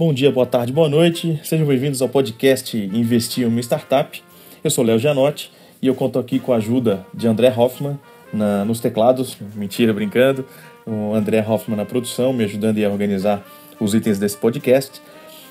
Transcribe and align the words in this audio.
Bom 0.00 0.14
dia, 0.14 0.32
boa 0.32 0.46
tarde, 0.46 0.72
boa 0.72 0.88
noite. 0.88 1.38
Sejam 1.44 1.66
bem-vindos 1.66 2.00
ao 2.00 2.08
podcast 2.08 2.74
Investir 2.74 3.44
em 3.44 3.46
uma 3.46 3.60
Startup. 3.60 4.22
Eu 4.64 4.70
sou 4.70 4.82
Léo 4.82 4.98
Gianotti 4.98 5.52
e 5.82 5.88
eu 5.88 5.94
conto 5.94 6.18
aqui 6.18 6.38
com 6.38 6.54
a 6.54 6.56
ajuda 6.56 7.04
de 7.12 7.28
André 7.28 7.52
Hoffman 7.54 7.98
na, 8.32 8.64
nos 8.64 8.80
teclados. 8.80 9.36
Mentira, 9.54 9.92
brincando. 9.92 10.46
O 10.86 11.14
André 11.14 11.44
Hoffman 11.46 11.76
na 11.76 11.84
produção, 11.84 12.32
me 12.32 12.44
ajudando 12.44 12.82
a 12.82 12.88
organizar 12.88 13.44
os 13.78 13.92
itens 13.92 14.18
desse 14.18 14.38
podcast. 14.38 15.02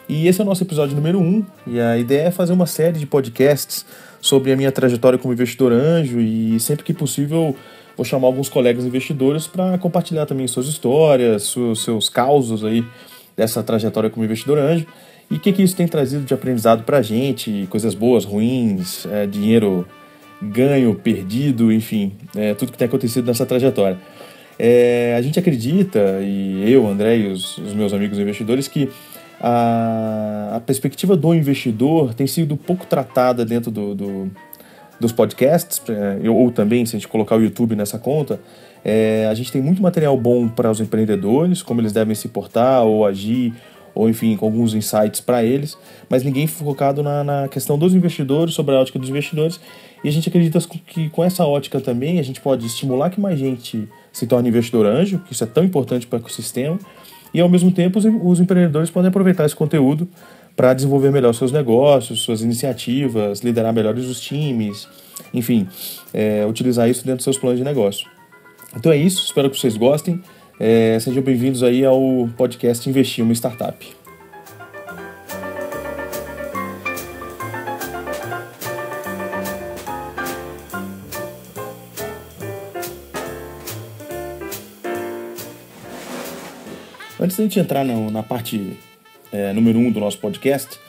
E 0.10 0.28
esse 0.28 0.42
é 0.42 0.44
o 0.44 0.48
nosso 0.48 0.64
episódio 0.64 0.96
número 0.96 1.20
1. 1.20 1.22
Um, 1.22 1.46
e 1.68 1.80
a 1.80 2.00
ideia 2.00 2.30
é 2.30 2.32
fazer 2.32 2.54
uma 2.54 2.66
série 2.66 2.98
de 2.98 3.06
podcasts 3.06 3.86
sobre 4.20 4.52
a 4.52 4.58
minha 4.58 4.72
trajetória 4.72 5.20
como 5.20 5.32
investidor 5.32 5.72
anjo 5.72 6.20
e 6.20 6.60
sempre 6.60 6.84
que 6.84 6.92
possível 6.92 7.56
vou 7.96 8.04
chamar 8.04 8.26
alguns 8.26 8.50
colegas 8.50 8.84
investidores 8.84 9.46
para 9.46 9.78
compartilhar 9.78 10.26
também 10.26 10.48
suas 10.48 10.66
histórias, 10.66 11.44
seus, 11.44 11.84
seus 11.84 12.10
causos 12.10 12.66
aí 12.66 12.84
dessa 13.40 13.64
trajetória 13.64 14.10
como 14.10 14.26
investidor 14.26 14.58
anjo 14.58 14.86
e 15.32 15.36
o 15.36 15.40
que, 15.40 15.54
que 15.54 15.64
isso 15.64 15.76
tem 15.76 15.88
trazido 15.88 16.26
de 16.26 16.34
aprendizado 16.34 16.84
para 16.84 16.98
a 16.98 17.02
gente, 17.02 17.68
coisas 17.70 17.96
boas, 17.96 18.26
ruins, 18.26 19.06
é, 19.06 19.26
dinheiro 19.26 19.88
ganho, 20.42 20.94
perdido, 20.96 21.72
enfim, 21.72 22.14
é, 22.36 22.54
tudo 22.54 22.72
que 22.72 22.78
tem 22.78 22.88
acontecido 22.88 23.26
nessa 23.26 23.46
trajetória. 23.46 23.98
É, 24.58 25.16
a 25.18 25.22
gente 25.22 25.40
acredita, 25.40 26.20
e 26.22 26.70
eu, 26.70 26.86
André 26.86 27.18
e 27.18 27.28
os, 27.28 27.58
os 27.60 27.74
meus 27.74 27.94
amigos 27.94 28.20
investidores, 28.20 28.68
que 28.68 28.90
a, 29.40 30.56
a, 30.56 30.60
perspectiva 30.60 31.16
do 31.16 31.34
investidor 31.34 32.14
tem 32.14 32.28
sido 32.28 32.58
pouco 32.58 32.86
tratada 32.86 33.46
dentro 33.46 33.72
do, 33.72 33.96
do 33.96 34.32
dos 35.00 35.14
podcasts, 35.14 35.82
é, 35.88 36.30
ou 36.30 36.52
também, 36.52 36.86
se 36.86 36.96
a 36.96 37.00
gente 37.00 37.08
colocar 37.08 37.38
o 37.38 37.42
YouTube 37.42 37.74
nessa 37.74 37.98
conta, 37.98 38.38
é, 38.84 39.28
a 39.30 39.34
gente 39.34 39.52
tem 39.52 39.62
muito 39.62 39.82
material 39.82 40.16
bom 40.18 40.48
para 40.48 40.70
os 40.72 40.80
empreendedores, 40.80 41.62
como 41.62 41.82
eles 41.82 41.92
devem 41.92 42.16
se 42.16 42.28
portar 42.30 42.84
ou 42.84 43.06
agir, 43.06 43.54
ou 43.94 44.10
enfim, 44.10 44.36
com 44.38 44.46
alguns 44.46 44.74
insights 44.74 45.20
para 45.20 45.44
eles, 45.44 45.78
mas 46.10 46.24
ninguém 46.24 46.48
focado 46.48 47.04
na, 47.04 47.24
na, 47.24 47.48
questão 47.48 47.78
dos 47.78 47.94
investidores, 47.94 48.54
sobre 48.54 48.76
a 48.76 48.80
ótica 48.80 48.98
dos 48.98 49.10
investidores. 49.10 49.60
E 50.04 50.08
a 50.08 50.12
gente 50.12 50.30
acredita 50.30 50.60
que 50.88 51.10
com 51.10 51.24
essa 51.24 51.46
ótica 51.46 51.82
também 51.82 52.20
a 52.20 52.24
gente 52.24 52.40
pode 52.40 52.66
estimular 52.66 53.10
que 53.10 53.20
mais 53.20 53.38
gente 53.38 53.88
se 54.14 54.26
torne 54.26 54.48
investidor 54.48 54.86
anjo, 54.86 55.20
que 55.20 55.34
isso 55.34 55.44
é 55.44 55.48
tão 55.48 55.64
importante 55.64 56.08
para 56.08 56.18
o 56.18 56.20
ecossistema, 56.20 56.80
e 57.34 57.42
ao 57.42 57.50
mesmo 57.50 57.72
tempo 57.72 58.00
os, 58.00 58.06
os 58.06 58.40
empreendedores 58.40 58.90
podem 58.90 59.10
aproveitar 59.10 59.46
esse 59.46 59.56
conteúdo 59.56 60.08
para 60.56 60.74
desenvolver 60.74 61.12
melhor 61.12 61.34
seus 61.34 61.52
negócios, 61.52 62.22
suas 62.22 62.42
iniciativas, 62.42 63.42
liderar 63.42 63.74
melhores 63.74 64.06
os 64.06 64.20
times, 64.20 64.88
enfim, 65.34 65.68
é, 66.14 66.46
utilizar 66.46 66.90
isso 66.90 67.02
dentro 67.02 67.18
dos 67.18 67.24
seus 67.24 67.38
planos 67.38 67.60
de 67.60 67.66
negócio. 67.66 68.19
Então 68.76 68.92
é 68.92 68.98
isso, 68.98 69.26
espero 69.26 69.50
que 69.50 69.60
vocês 69.60 69.76
gostem. 69.76 70.22
É, 70.60 71.00
sejam 71.00 71.24
bem-vindos 71.24 71.64
aí 71.64 71.84
ao 71.84 72.30
podcast 72.38 72.88
Investir 72.88 73.24
uma 73.24 73.34
Startup. 73.34 74.00
Antes 87.20 87.36
da 87.36 87.44
gente 87.44 87.60
entrar 87.60 87.84
na, 87.84 88.12
na 88.12 88.24
parte 88.24 88.78
é, 89.32 89.52
número 89.52 89.80
um 89.80 89.92
do 89.92 90.00
nosso 90.00 90.20
podcast, 90.20 90.80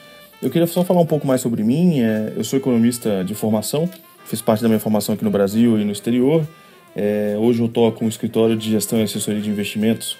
eu 0.42 0.50
queria 0.50 0.66
só 0.66 0.84
falar 0.84 1.00
um 1.00 1.06
pouco 1.06 1.26
mais 1.26 1.40
sobre 1.40 1.64
mim. 1.64 2.00
É, 2.00 2.34
eu 2.36 2.44
sou 2.44 2.58
economista 2.58 3.24
de 3.24 3.34
formação, 3.34 3.88
fiz 4.26 4.42
parte 4.42 4.62
da 4.62 4.68
minha 4.68 4.78
formação 4.78 5.14
aqui 5.14 5.24
no 5.24 5.30
Brasil 5.30 5.80
e 5.80 5.84
no 5.84 5.92
exterior. 5.92 6.46
É, 6.94 7.36
hoje 7.38 7.60
eu 7.60 7.68
toco 7.68 8.04
um 8.04 8.08
escritório 8.08 8.56
de 8.56 8.70
gestão 8.70 8.98
e 8.98 9.02
assessoria 9.02 9.40
de 9.40 9.48
investimentos 9.48 10.16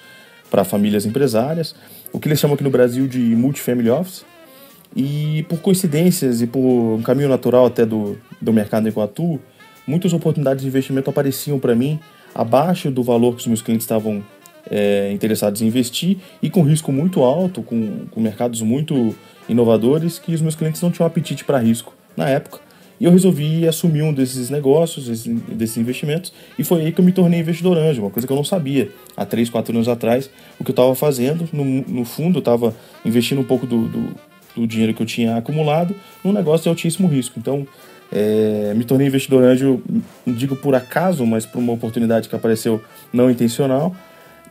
para 0.49 0.63
famílias 0.63 1.05
empresárias, 1.05 1.75
o 2.11 2.19
que 2.19 2.27
eles 2.27 2.39
chamam 2.39 2.55
aqui 2.55 2.63
no 2.63 2.69
Brasil 2.69 3.07
de 3.07 3.19
multifamily 3.19 3.89
office. 3.89 4.25
E 4.93 5.45
por 5.47 5.59
coincidências 5.59 6.41
e 6.41 6.47
por 6.47 6.59
um 6.59 7.01
caminho 7.01 7.29
natural 7.29 7.65
até 7.65 7.85
do, 7.85 8.17
do 8.41 8.51
mercado 8.51 8.87
em 8.87 8.91
que 8.91 8.97
eu 8.97 9.03
atuo, 9.03 9.39
muitas 9.87 10.11
oportunidades 10.11 10.63
de 10.63 10.67
investimento 10.67 11.09
apareciam 11.09 11.57
para 11.57 11.73
mim 11.73 11.97
abaixo 12.35 12.91
do 12.91 13.01
valor 13.01 13.33
que 13.35 13.39
os 13.41 13.47
meus 13.47 13.61
clientes 13.61 13.85
estavam 13.85 14.21
é, 14.69 15.11
interessados 15.13 15.61
em 15.61 15.67
investir 15.67 16.17
e 16.41 16.49
com 16.49 16.61
risco 16.61 16.91
muito 16.91 17.23
alto, 17.23 17.63
com, 17.63 18.05
com 18.11 18.19
mercados 18.19 18.61
muito 18.61 19.15
inovadores, 19.47 20.19
que 20.19 20.33
os 20.33 20.41
meus 20.41 20.55
clientes 20.55 20.81
não 20.81 20.91
tinham 20.91 21.07
apetite 21.07 21.45
para 21.45 21.57
risco 21.57 21.93
na 22.15 22.27
época. 22.29 22.59
E 23.01 23.05
eu 23.05 23.11
resolvi 23.11 23.67
assumir 23.67 24.03
um 24.03 24.13
desses 24.13 24.51
negócios, 24.51 25.07
desses 25.07 25.75
investimentos, 25.75 26.31
e 26.59 26.63
foi 26.63 26.81
aí 26.81 26.91
que 26.91 27.01
eu 27.01 27.03
me 27.03 27.11
tornei 27.11 27.39
investidor 27.39 27.75
anjo, 27.75 27.99
uma 27.99 28.11
coisa 28.11 28.27
que 28.27 28.31
eu 28.31 28.37
não 28.37 28.43
sabia 28.43 28.91
há 29.17 29.25
3, 29.25 29.49
4 29.49 29.73
anos 29.73 29.87
atrás, 29.87 30.29
o 30.59 30.63
que 30.63 30.69
eu 30.69 30.73
estava 30.73 30.93
fazendo. 30.93 31.49
No, 31.51 31.65
no 31.65 32.05
fundo, 32.05 32.37
eu 32.37 32.41
estava 32.41 32.75
investindo 33.03 33.41
um 33.41 33.43
pouco 33.43 33.65
do, 33.65 33.87
do, 33.87 34.15
do, 34.55 34.67
dinheiro 34.67 34.93
que 34.93 35.01
eu 35.01 35.05
tinha 35.07 35.35
acumulado 35.35 35.95
num 36.23 36.31
negócio 36.31 36.61
de 36.65 36.69
altíssimo 36.69 37.07
risco. 37.07 37.39
Então, 37.39 37.65
é, 38.11 38.71
me 38.75 38.83
tornei 38.83 39.07
investidor 39.07 39.43
anjo, 39.45 39.81
não 40.23 40.35
digo 40.35 40.55
por 40.55 40.75
acaso, 40.75 41.25
mas 41.25 41.43
por 41.43 41.57
uma 41.57 41.73
oportunidade 41.73 42.29
que 42.29 42.35
apareceu 42.35 42.83
não 43.11 43.31
intencional. 43.31 43.95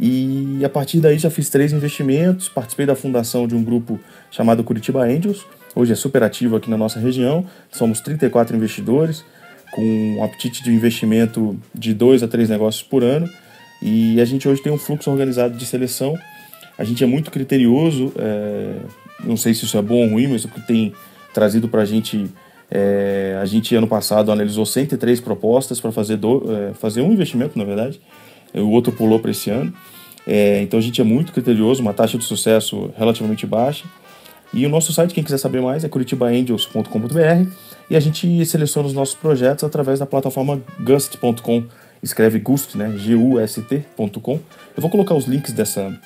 E 0.01 0.61
a 0.65 0.69
partir 0.69 0.99
daí 0.99 1.19
já 1.19 1.31
fiz 1.31 1.49
três 1.49 1.73
investimentos, 1.73 2.49
participei 2.49 2.85
da 2.85 2.97
fundação 2.97 3.47
de 3.47 3.55
um 3.55 3.63
grupo 3.63 4.01
chamado 4.29 4.65
Curitiba 4.65 5.05
Angels, 5.05 5.47
Hoje 5.75 5.93
é 5.93 5.95
super 5.95 6.23
ativo 6.23 6.57
aqui 6.57 6.69
na 6.69 6.77
nossa 6.77 6.99
região, 6.99 7.47
somos 7.71 8.01
34 8.01 8.57
investidores, 8.57 9.25
com 9.73 9.83
um 9.83 10.25
apetite 10.25 10.65
de 10.65 10.73
investimento 10.73 11.57
de 11.73 11.95
dois 11.95 12.23
a 12.23 12.29
três 12.29 12.49
negócios 12.49 12.83
por 12.83 13.05
ano. 13.05 13.29
E 13.81 14.21
a 14.21 14.25
gente 14.25 14.49
hoje 14.49 14.61
tem 14.61 14.73
um 14.73 14.79
fluxo 14.79 15.11
organizado 15.11 15.57
de 15.57 15.65
seleção. 15.65 16.19
A 16.77 16.83
gente 16.83 17.05
é 17.05 17.07
muito 17.07 17.31
criterioso, 17.31 18.13
é, 18.17 18.75
não 19.25 19.37
sei 19.37 19.55
se 19.55 19.65
isso 19.65 19.79
é 19.79 19.83
bom 19.83 20.03
ou 20.03 20.09
ruim, 20.09 20.27
mas 20.27 20.45
o 20.45 20.49
que 20.49 20.61
tem 20.61 20.93
trazido 21.33 21.69
para 21.69 21.83
a 21.83 21.85
gente. 21.85 22.27
É, 22.73 23.39
a 23.41 23.45
gente, 23.47 23.75
ano 23.75 23.87
passado, 23.87 24.31
analisou 24.31 24.65
103 24.65 25.21
propostas 25.21 25.81
para 25.81 25.91
fazer, 25.91 26.19
é, 26.19 26.75
fazer 26.75 27.01
um 27.01 27.13
investimento, 27.13 27.59
na 27.59 27.65
verdade. 27.65 28.01
O 28.55 28.71
outro 28.71 28.93
pulou 28.93 29.19
para 29.19 29.31
esse 29.31 29.51
ano. 29.51 29.73
É, 30.27 30.61
então 30.63 30.79
a 30.79 30.83
gente 30.83 31.01
é 31.01 31.05
muito 31.05 31.33
criterioso, 31.33 31.81
uma 31.81 31.93
taxa 31.93 32.19
de 32.19 32.25
sucesso 32.25 32.91
relativamente 32.97 33.47
baixa. 33.47 33.85
E 34.53 34.67
o 34.67 34.69
nosso 34.69 34.93
site, 34.93 35.15
quem 35.15 35.23
quiser 35.23 35.39
saber 35.39 35.61
mais, 35.61 35.85
é 35.85 35.89
curitibaangels.com.br 35.89 37.51
e 37.89 37.97
a 37.97 38.01
gente 38.01 38.45
seleciona 38.45 38.89
os 38.89 38.95
nossos 38.95 39.15
projetos 39.15 39.63
através 39.65 39.99
da 39.99 40.07
plataforma 40.07 40.61
gust.com. 40.81 41.65
Escreve 42.03 42.39
gust, 42.39 42.75
né? 42.75 42.93
G-U-S-T.com. 42.97 44.33
Eu 44.33 44.81
vou 44.81 44.91
colocar 44.91 45.15
os 45.15 45.27
links 45.27 45.53
dessa, 45.53 45.97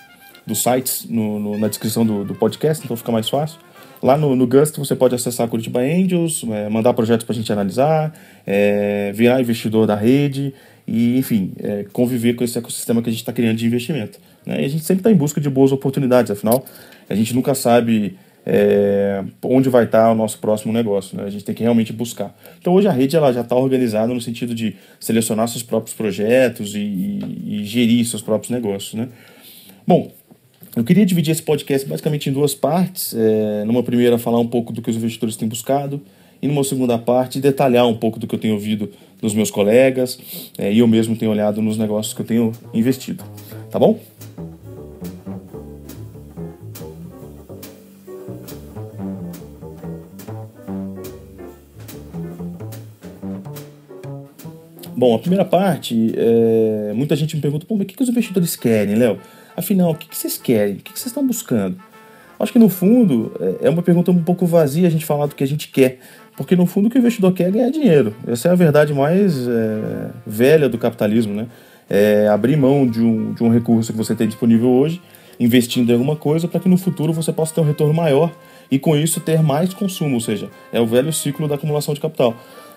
dos 0.46 0.62
sites 0.62 1.06
no, 1.08 1.38
no, 1.38 1.58
na 1.58 1.68
descrição 1.68 2.04
do, 2.04 2.24
do, 2.24 2.34
podcast, 2.34 2.84
então 2.84 2.96
fica 2.96 3.12
mais 3.12 3.28
fácil. 3.28 3.58
Lá 4.02 4.18
no, 4.18 4.36
no 4.36 4.46
Gust 4.46 4.76
você 4.76 4.94
pode 4.94 5.14
acessar 5.14 5.48
Curitiba 5.48 5.80
Angels, 5.80 6.44
é, 6.50 6.68
mandar 6.68 6.92
projetos 6.92 7.24
para 7.24 7.32
a 7.32 7.36
gente 7.36 7.50
analisar, 7.52 8.12
é, 8.46 9.12
virar 9.14 9.40
investidor 9.40 9.86
da 9.86 9.94
rede 9.94 10.52
e, 10.86 11.16
enfim, 11.16 11.52
é, 11.62 11.86
conviver 11.92 12.34
com 12.34 12.44
esse 12.44 12.58
ecossistema 12.58 13.00
que 13.00 13.08
a 13.08 13.12
gente 13.12 13.22
está 13.22 13.32
criando 13.32 13.56
de 13.56 13.66
investimento. 13.66 14.18
Né? 14.44 14.62
E 14.62 14.64
a 14.64 14.68
gente 14.68 14.84
sempre 14.84 15.00
está 15.00 15.10
em 15.10 15.16
busca 15.16 15.40
de 15.40 15.48
boas 15.48 15.72
oportunidades, 15.72 16.30
afinal, 16.30 16.64
a 17.08 17.14
gente 17.14 17.34
nunca 17.34 17.54
sabe 17.54 18.18
é, 18.46 19.24
onde 19.42 19.68
vai 19.68 19.84
estar 19.84 20.10
o 20.10 20.14
nosso 20.14 20.38
próximo 20.38 20.72
negócio. 20.72 21.16
Né? 21.16 21.24
A 21.24 21.30
gente 21.30 21.44
tem 21.44 21.54
que 21.54 21.62
realmente 21.62 21.92
buscar. 21.92 22.36
Então 22.60 22.74
hoje 22.74 22.86
a 22.86 22.92
rede 22.92 23.16
ela 23.16 23.32
já 23.32 23.40
está 23.40 23.56
organizada 23.56 24.12
no 24.12 24.20
sentido 24.20 24.54
de 24.54 24.76
selecionar 25.00 25.48
seus 25.48 25.62
próprios 25.62 25.94
projetos 25.94 26.74
e, 26.74 26.78
e, 26.78 27.60
e, 27.60 27.64
gerir 27.64 28.04
seus 28.04 28.22
próprios 28.22 28.50
negócios. 28.50 28.94
Né? 28.94 29.08
Bom, 29.86 30.10
eu 30.76 30.84
queria 30.84 31.06
dividir 31.06 31.30
esse 31.30 31.42
podcast 31.42 31.88
basicamente 31.88 32.28
em 32.28 32.32
duas 32.32 32.54
partes. 32.54 33.14
É, 33.16 33.64
numa 33.64 33.82
primeira, 33.82 34.18
falar 34.18 34.40
um 34.40 34.46
pouco 34.46 34.72
do 34.72 34.82
que 34.82 34.90
os 34.90 34.96
investidores 34.96 35.36
têm 35.36 35.48
buscado, 35.48 36.02
e 36.42 36.48
numa 36.48 36.62
segunda 36.62 36.98
parte, 36.98 37.40
detalhar 37.40 37.86
um 37.86 37.96
pouco 37.96 38.18
do 38.18 38.26
que 38.26 38.34
eu 38.34 38.38
tenho 38.38 38.54
ouvido 38.54 38.90
dos 39.22 39.32
meus 39.32 39.50
colegas 39.50 40.18
é, 40.58 40.70
e 40.70 40.80
eu 40.80 40.86
mesmo 40.86 41.16
tenho 41.16 41.30
olhado 41.30 41.62
nos 41.62 41.78
negócios 41.78 42.12
que 42.12 42.20
eu 42.20 42.26
tenho 42.26 42.52
investido. 42.74 43.24
Tá 43.70 43.78
bom? 43.78 43.98
Bom, 55.04 55.14
a 55.14 55.18
primeira 55.18 55.44
parte, 55.44 56.14
é, 56.16 56.94
muita 56.94 57.14
gente 57.14 57.36
me 57.36 57.42
pergunta, 57.42 57.66
pô, 57.66 57.74
mas 57.74 57.84
o 57.84 57.86
que, 57.86 57.94
que 57.94 58.02
os 58.02 58.08
investidores 58.08 58.56
querem, 58.56 58.94
Léo? 58.94 59.18
Afinal, 59.54 59.90
o 59.90 59.94
que, 59.94 60.08
que 60.08 60.16
vocês 60.16 60.38
querem? 60.38 60.76
O 60.76 60.78
que, 60.78 60.94
que 60.94 60.98
vocês 60.98 61.08
estão 61.08 61.26
buscando? 61.26 61.76
Acho 62.40 62.50
que 62.50 62.58
no 62.58 62.70
fundo 62.70 63.30
é, 63.38 63.66
é 63.66 63.68
uma 63.68 63.82
pergunta 63.82 64.10
um 64.10 64.22
pouco 64.24 64.46
vazia 64.46 64.88
a 64.88 64.90
gente 64.90 65.04
falar 65.04 65.26
do 65.26 65.34
que 65.34 65.44
a 65.44 65.46
gente 65.46 65.68
quer, 65.68 65.98
porque 66.38 66.56
no 66.56 66.64
fundo 66.64 66.86
o 66.86 66.90
que 66.90 66.96
o 66.96 67.00
investidor 67.00 67.34
quer 67.34 67.48
é 67.48 67.50
ganhar 67.50 67.70
dinheiro. 67.70 68.16
Essa 68.26 68.48
é 68.48 68.52
a 68.52 68.54
verdade 68.54 68.94
mais 68.94 69.46
é, 69.46 70.10
velha 70.26 70.70
do 70.70 70.78
capitalismo, 70.78 71.34
né? 71.34 71.48
É 71.90 72.26
abrir 72.28 72.56
mão 72.56 72.86
de 72.86 73.02
um, 73.02 73.34
de 73.34 73.44
um 73.44 73.50
recurso 73.50 73.92
que 73.92 73.98
você 73.98 74.14
tem 74.14 74.26
disponível 74.26 74.70
hoje, 74.70 75.02
investindo 75.38 75.90
em 75.90 75.92
alguma 75.92 76.16
coisa, 76.16 76.48
para 76.48 76.60
que 76.60 76.68
no 76.68 76.78
futuro 76.78 77.12
você 77.12 77.30
possa 77.30 77.54
ter 77.54 77.60
um 77.60 77.64
retorno 77.64 77.92
maior 77.92 78.32
e 78.70 78.78
com 78.78 78.96
isso 78.96 79.20
ter 79.20 79.42
mais 79.42 79.74
consumo, 79.74 80.14
ou 80.14 80.20
seja, 80.22 80.48
é 80.72 80.80
o 80.80 80.86
velho 80.86 81.12
ciclo 81.12 81.46
da 81.46 81.56
acumulação 81.56 81.92
de 81.92 82.00
capital. 82.00 82.34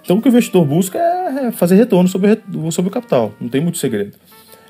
Então 0.08 0.20
o 0.20 0.22
que 0.22 0.30
o 0.30 0.32
investidor 0.32 0.64
busca 0.64 0.98
é 0.98 1.52
fazer 1.52 1.76
retorno 1.76 2.08
sobre, 2.08 2.40
sobre 2.72 2.90
o 2.90 2.94
capital, 2.94 3.34
não 3.42 3.50
tem 3.50 3.60
muito 3.60 3.78
segredo. 3.78 4.14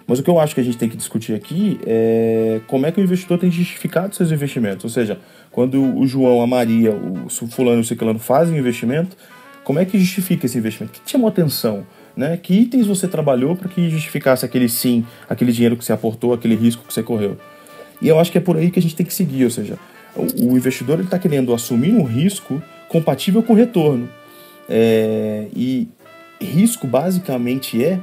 Mas 0.07 0.18
o 0.18 0.24
que 0.24 0.30
eu 0.31 0.39
acho 0.39 0.56
que 0.56 0.62
a 0.62 0.63
gente 0.63 0.80
tem 0.80 0.89
que 0.89 0.98
discutir 0.98 1.36
aqui 1.36 1.80
é 1.86 2.60
como 2.66 2.88
é 2.88 2.92
que 2.92 3.00
o 3.00 3.04
investidor 3.04 3.38
tem 3.38 3.51
justificado 3.51 4.16
seus 4.16 4.31
investimentos. 4.31 4.84
Ou 4.84 4.89
seja, 4.89 5.19
quando 5.51 5.80
o 5.80 6.07
João, 6.07 6.42
a 6.42 6.48
Maria, 6.48 6.92
o 6.92 7.30
fulano 7.30 7.78
e 7.78 7.81
o 7.81 7.84
ciclano 7.84 8.18
fazem 8.18 8.57
investimento, 8.57 9.16
como 9.63 9.78
é 9.78 9.86
que 9.86 10.00
justifica 10.00 10.48
esse 10.48 10.57
investimento? 10.57 10.98
O 10.98 11.04
que 11.04 11.12
chamou 11.12 11.28
atenção? 11.28 11.86
Né? 12.16 12.36
Que 12.36 12.56
itens 12.56 12.88
você 12.88 13.07
trabalhou 13.07 13.56
para 13.56 13.69
que 13.69 13.92
justificasse 13.92 14.44
aquele 14.44 14.68
sim, 14.68 15.06
aquele 15.30 15.51
dinheiro 15.51 15.78
que 15.78 15.86
você 15.86 15.94
aportou, 15.94 16.34
aquele 16.34 16.56
risco 16.56 16.84
que 16.84 16.92
você 16.92 17.04
correu? 17.04 17.38
E 18.01 18.07
eu 18.07 18.19
acho 18.19 18.31
que 18.31 18.39
é 18.39 18.42
por 18.42 18.57
aí 18.57 18.72
que 18.72 18.80
a 18.80 18.81
gente 18.81 18.95
tem 18.95 19.06
que 19.06 19.13
seguir, 19.13 19.44
ou 19.44 19.51
seja, 19.51 19.78
o, 20.16 20.51
o 20.51 20.57
investidor 20.57 21.00
está 21.00 21.19
querendo 21.19 21.54
assumir 21.54 21.94
um 21.94 22.01
risco 22.01 22.60
compatível 22.89 23.44
com 23.44 23.54
retorno. 23.54 24.10
É, 24.69 25.47
e 25.55 25.87
risco 26.41 26.85
basicamente 26.87 27.83
é 27.83 27.99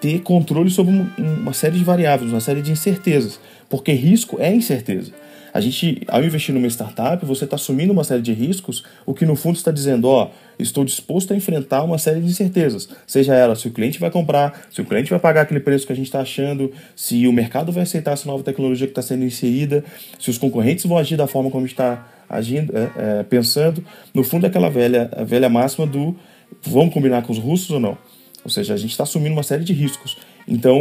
ter 0.00 0.20
controle 0.20 0.70
sobre 0.70 0.92
uma 1.18 1.52
série 1.52 1.78
de 1.78 1.84
variáveis, 1.84 2.30
uma 2.30 2.40
série 2.40 2.60
de 2.60 2.70
incertezas, 2.70 3.40
porque 3.70 3.92
risco 3.92 4.36
é 4.38 4.54
incerteza. 4.54 5.12
A 5.54 5.60
gente, 5.60 6.02
ao 6.08 6.22
investir 6.22 6.52
numa 6.52 6.66
startup, 6.66 7.24
você 7.24 7.44
está 7.44 7.54
assumindo 7.54 7.92
uma 7.92 8.02
série 8.02 8.20
de 8.20 8.32
riscos, 8.32 8.82
o 9.06 9.14
que 9.14 9.24
no 9.24 9.36
fundo 9.36 9.56
está 9.56 9.70
dizendo, 9.70 10.08
ó, 10.08 10.30
estou 10.58 10.84
disposto 10.84 11.32
a 11.32 11.36
enfrentar 11.36 11.84
uma 11.84 11.96
série 11.96 12.20
de 12.20 12.26
incertezas. 12.26 12.88
Seja 13.06 13.36
ela 13.36 13.54
se 13.54 13.68
o 13.68 13.70
cliente 13.70 14.00
vai 14.00 14.10
comprar, 14.10 14.66
se 14.70 14.80
o 14.80 14.84
cliente 14.84 15.10
vai 15.10 15.18
pagar 15.20 15.42
aquele 15.42 15.60
preço 15.60 15.86
que 15.86 15.92
a 15.92 15.96
gente 15.96 16.06
está 16.06 16.20
achando, 16.20 16.72
se 16.96 17.24
o 17.28 17.32
mercado 17.32 17.70
vai 17.70 17.84
aceitar 17.84 18.14
essa 18.14 18.26
nova 18.26 18.42
tecnologia 18.42 18.86
que 18.86 18.90
está 18.90 19.00
sendo 19.00 19.24
inserida, 19.24 19.84
se 20.18 20.28
os 20.28 20.38
concorrentes 20.38 20.86
vão 20.86 20.98
agir 20.98 21.16
da 21.16 21.28
forma 21.28 21.50
como 21.52 21.64
está 21.64 22.04
agindo, 22.28 22.72
é, 22.76 22.90
é, 22.96 23.22
pensando. 23.22 23.84
No 24.12 24.22
fundo, 24.24 24.46
é 24.46 24.48
aquela 24.48 24.70
velha, 24.70 25.10
velha 25.26 25.48
máxima 25.48 25.86
do 25.86 26.14
vamos 26.62 26.92
combinar 26.92 27.22
com 27.22 27.32
os 27.32 27.38
russos 27.38 27.70
ou 27.70 27.80
não? 27.80 27.96
Ou 28.44 28.50
seja, 28.50 28.74
a 28.74 28.76
gente 28.76 28.90
está 28.90 29.04
assumindo 29.04 29.32
uma 29.32 29.42
série 29.42 29.64
de 29.64 29.72
riscos. 29.72 30.16
Então, 30.46 30.78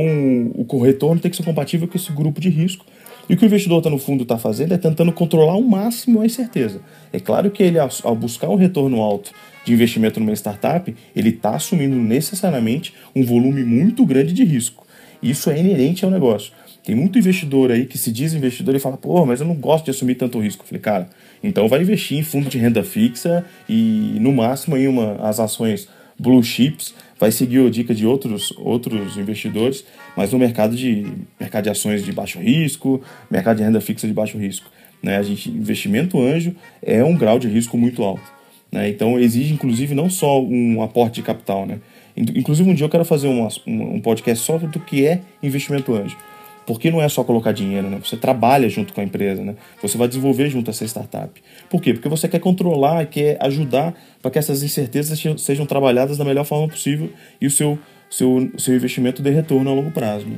o 0.55 0.83
retorno 0.83 1.21
tem 1.21 1.31
que 1.31 1.37
ser 1.37 1.43
compatível 1.43 1.87
com 1.87 1.97
esse 1.97 2.11
grupo 2.11 2.41
de 2.41 2.49
risco. 2.49 2.85
E 3.29 3.33
o 3.35 3.37
que 3.37 3.45
o 3.45 3.47
investidor 3.47 3.77
está 3.77 3.89
no 3.89 3.97
fundo 3.97 4.23
está 4.23 4.37
fazendo 4.37 4.73
é 4.73 4.77
tentando 4.77 5.11
controlar 5.13 5.53
ao 5.53 5.61
máximo 5.61 6.19
a 6.19 6.25
incerteza. 6.25 6.81
É 7.13 7.19
claro 7.19 7.49
que 7.49 7.63
ele, 7.63 7.77
ao 7.79 8.15
buscar 8.15 8.49
um 8.49 8.55
retorno 8.55 9.01
alto 9.01 9.31
de 9.63 9.71
investimento 9.71 10.19
numa 10.19 10.33
startup, 10.33 10.93
ele 11.15 11.29
está 11.29 11.55
assumindo 11.55 11.95
necessariamente 11.95 12.93
um 13.15 13.23
volume 13.23 13.63
muito 13.63 14.05
grande 14.05 14.33
de 14.33 14.43
risco. 14.43 14.85
Isso 15.21 15.49
é 15.49 15.57
inerente 15.57 16.03
ao 16.03 16.11
negócio. 16.11 16.51
Tem 16.83 16.93
muito 16.93 17.17
investidor 17.17 17.71
aí 17.71 17.85
que 17.85 17.97
se 17.97 18.11
diz 18.11 18.33
investidor 18.33 18.75
e 18.75 18.79
fala, 18.79 18.97
pô, 18.97 19.25
mas 19.25 19.39
eu 19.39 19.47
não 19.47 19.55
gosto 19.55 19.85
de 19.85 19.91
assumir 19.91 20.15
tanto 20.15 20.37
risco. 20.39 20.63
Eu 20.63 20.67
falei, 20.67 20.81
cara, 20.81 21.09
então 21.43 21.67
vai 21.67 21.81
investir 21.81 22.17
em 22.17 22.23
fundo 22.23 22.49
de 22.49 22.57
renda 22.57 22.83
fixa 22.83 23.45
e 23.67 24.17
no 24.19 24.31
máximo 24.31 24.77
em 24.77 24.87
uma, 24.87 25.15
as 25.15 25.39
ações 25.39 25.89
blue 26.17 26.41
chips, 26.43 26.93
vai 27.19 27.31
seguir 27.31 27.65
a 27.65 27.69
dica 27.69 27.93
de 27.93 28.05
outros, 28.05 28.53
outros 28.57 29.17
investidores, 29.17 29.83
mas 30.15 30.31
no 30.31 30.39
mercado 30.39 30.75
de, 30.75 31.05
mercado 31.39 31.63
de 31.63 31.69
ações 31.69 32.03
de 32.03 32.11
baixo 32.11 32.39
risco, 32.39 33.01
mercado 33.29 33.57
de 33.57 33.63
renda 33.63 33.81
fixa 33.81 34.07
de 34.07 34.13
baixo 34.13 34.37
risco. 34.37 34.69
Né? 35.01 35.17
A 35.17 35.23
gente, 35.23 35.49
investimento 35.49 36.21
anjo 36.21 36.55
é 36.81 37.03
um 37.03 37.15
grau 37.15 37.37
de 37.37 37.47
risco 37.47 37.77
muito 37.77 38.03
alto. 38.03 38.23
Né? 38.71 38.89
Então 38.89 39.19
exige, 39.19 39.53
inclusive, 39.53 39.93
não 39.93 40.09
só 40.09 40.41
um 40.41 40.81
aporte 40.81 41.15
de 41.15 41.23
capital. 41.23 41.65
Né? 41.65 41.79
Inclusive, 42.15 42.69
um 42.69 42.73
dia 42.73 42.85
eu 42.85 42.89
quero 42.89 43.05
fazer 43.05 43.27
um, 43.27 43.47
um 43.67 43.99
podcast 43.99 44.45
só 44.45 44.57
do 44.57 44.79
que 44.79 45.05
é 45.05 45.21
investimento 45.41 45.93
anjo. 45.93 46.17
Porque 46.65 46.89
não 46.89 47.01
é 47.01 47.09
só 47.09 47.23
colocar 47.23 47.51
dinheiro, 47.51 47.89
né? 47.89 47.99
Você 48.03 48.15
trabalha 48.15 48.69
junto 48.69 48.93
com 48.93 49.01
a 49.01 49.03
empresa, 49.03 49.43
né? 49.43 49.55
Você 49.81 49.97
vai 49.97 50.07
desenvolver 50.07 50.49
junto 50.49 50.69
essa 50.69 50.85
startup. 50.85 51.41
Por 51.69 51.81
quê? 51.81 51.93
Porque 51.93 52.07
você 52.07 52.27
quer 52.27 52.39
controlar, 52.39 53.05
quer 53.07 53.37
ajudar 53.41 53.93
para 54.21 54.31
que 54.31 54.39
essas 54.39 54.63
incertezas 54.63 55.21
sejam 55.37 55.65
trabalhadas 55.65 56.17
da 56.17 56.23
melhor 56.23 56.45
forma 56.45 56.67
possível 56.67 57.09
e 57.41 57.47
o 57.47 57.51
seu, 57.51 57.77
seu, 58.09 58.51
seu 58.57 58.75
investimento 58.75 59.21
dê 59.21 59.31
retorno 59.31 59.69
a 59.69 59.73
longo 59.73 59.91
prazo. 59.91 60.25
Né? 60.25 60.37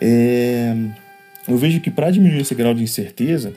É, 0.00 0.74
eu 1.46 1.58
vejo 1.58 1.80
que 1.80 1.90
para 1.90 2.10
diminuir 2.10 2.40
esse 2.40 2.54
grau 2.54 2.72
de 2.72 2.82
incerteza, 2.82 3.52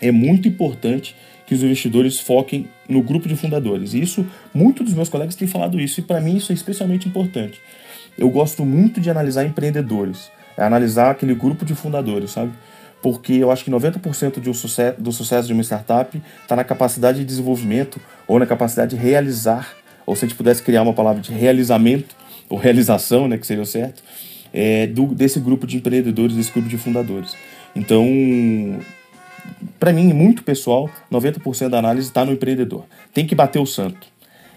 é 0.00 0.10
muito 0.10 0.48
importante 0.48 1.14
que 1.46 1.54
os 1.54 1.62
investidores 1.62 2.18
foquem 2.18 2.68
no 2.88 3.02
grupo 3.02 3.28
de 3.28 3.36
fundadores. 3.36 3.94
E 3.94 4.00
isso, 4.00 4.26
muitos 4.52 4.86
dos 4.86 4.94
meus 4.94 5.08
colegas 5.08 5.36
têm 5.36 5.46
falado 5.46 5.78
isso, 5.78 6.00
e 6.00 6.02
para 6.02 6.20
mim 6.20 6.36
isso 6.36 6.52
é 6.52 6.54
especialmente 6.54 7.06
importante. 7.06 7.60
Eu 8.16 8.30
gosto 8.30 8.64
muito 8.64 9.00
de 9.00 9.10
analisar 9.10 9.44
empreendedores 9.44 10.30
é 10.56 10.64
analisar 10.64 11.10
aquele 11.10 11.34
grupo 11.34 11.64
de 11.64 11.74
fundadores, 11.74 12.32
sabe? 12.32 12.52
Porque 13.02 13.34
eu 13.34 13.50
acho 13.50 13.64
que 13.64 13.70
90% 13.70 14.40
de 14.40 14.48
um 14.48 14.54
sucesso, 14.54 15.00
do 15.00 15.12
sucesso 15.12 15.46
de 15.46 15.52
uma 15.52 15.62
startup 15.62 16.20
está 16.42 16.56
na 16.56 16.64
capacidade 16.64 17.18
de 17.18 17.24
desenvolvimento 17.24 18.00
ou 18.26 18.38
na 18.38 18.46
capacidade 18.46 18.96
de 18.96 19.02
realizar, 19.02 19.74
ou 20.06 20.16
se 20.16 20.24
a 20.24 20.28
gente 20.28 20.36
pudesse 20.36 20.62
criar 20.62 20.82
uma 20.82 20.94
palavra 20.94 21.20
de 21.20 21.32
realizamento, 21.32 22.14
ou 22.48 22.58
realização, 22.58 23.28
né, 23.28 23.36
que 23.36 23.46
seria 23.46 23.62
o 23.62 23.66
certo, 23.66 24.02
é, 24.52 24.86
do, 24.86 25.06
desse 25.06 25.40
grupo 25.40 25.66
de 25.66 25.76
empreendedores, 25.76 26.36
desse 26.36 26.52
grupo 26.52 26.68
de 26.68 26.78
fundadores. 26.78 27.34
Então, 27.74 28.06
para 29.78 29.92
mim, 29.92 30.12
muito 30.12 30.42
pessoal, 30.42 30.88
90% 31.10 31.68
da 31.68 31.78
análise 31.78 32.08
está 32.08 32.24
no 32.24 32.32
empreendedor. 32.32 32.84
Tem 33.12 33.26
que 33.26 33.34
bater 33.34 33.58
o 33.58 33.66
santo. 33.66 34.06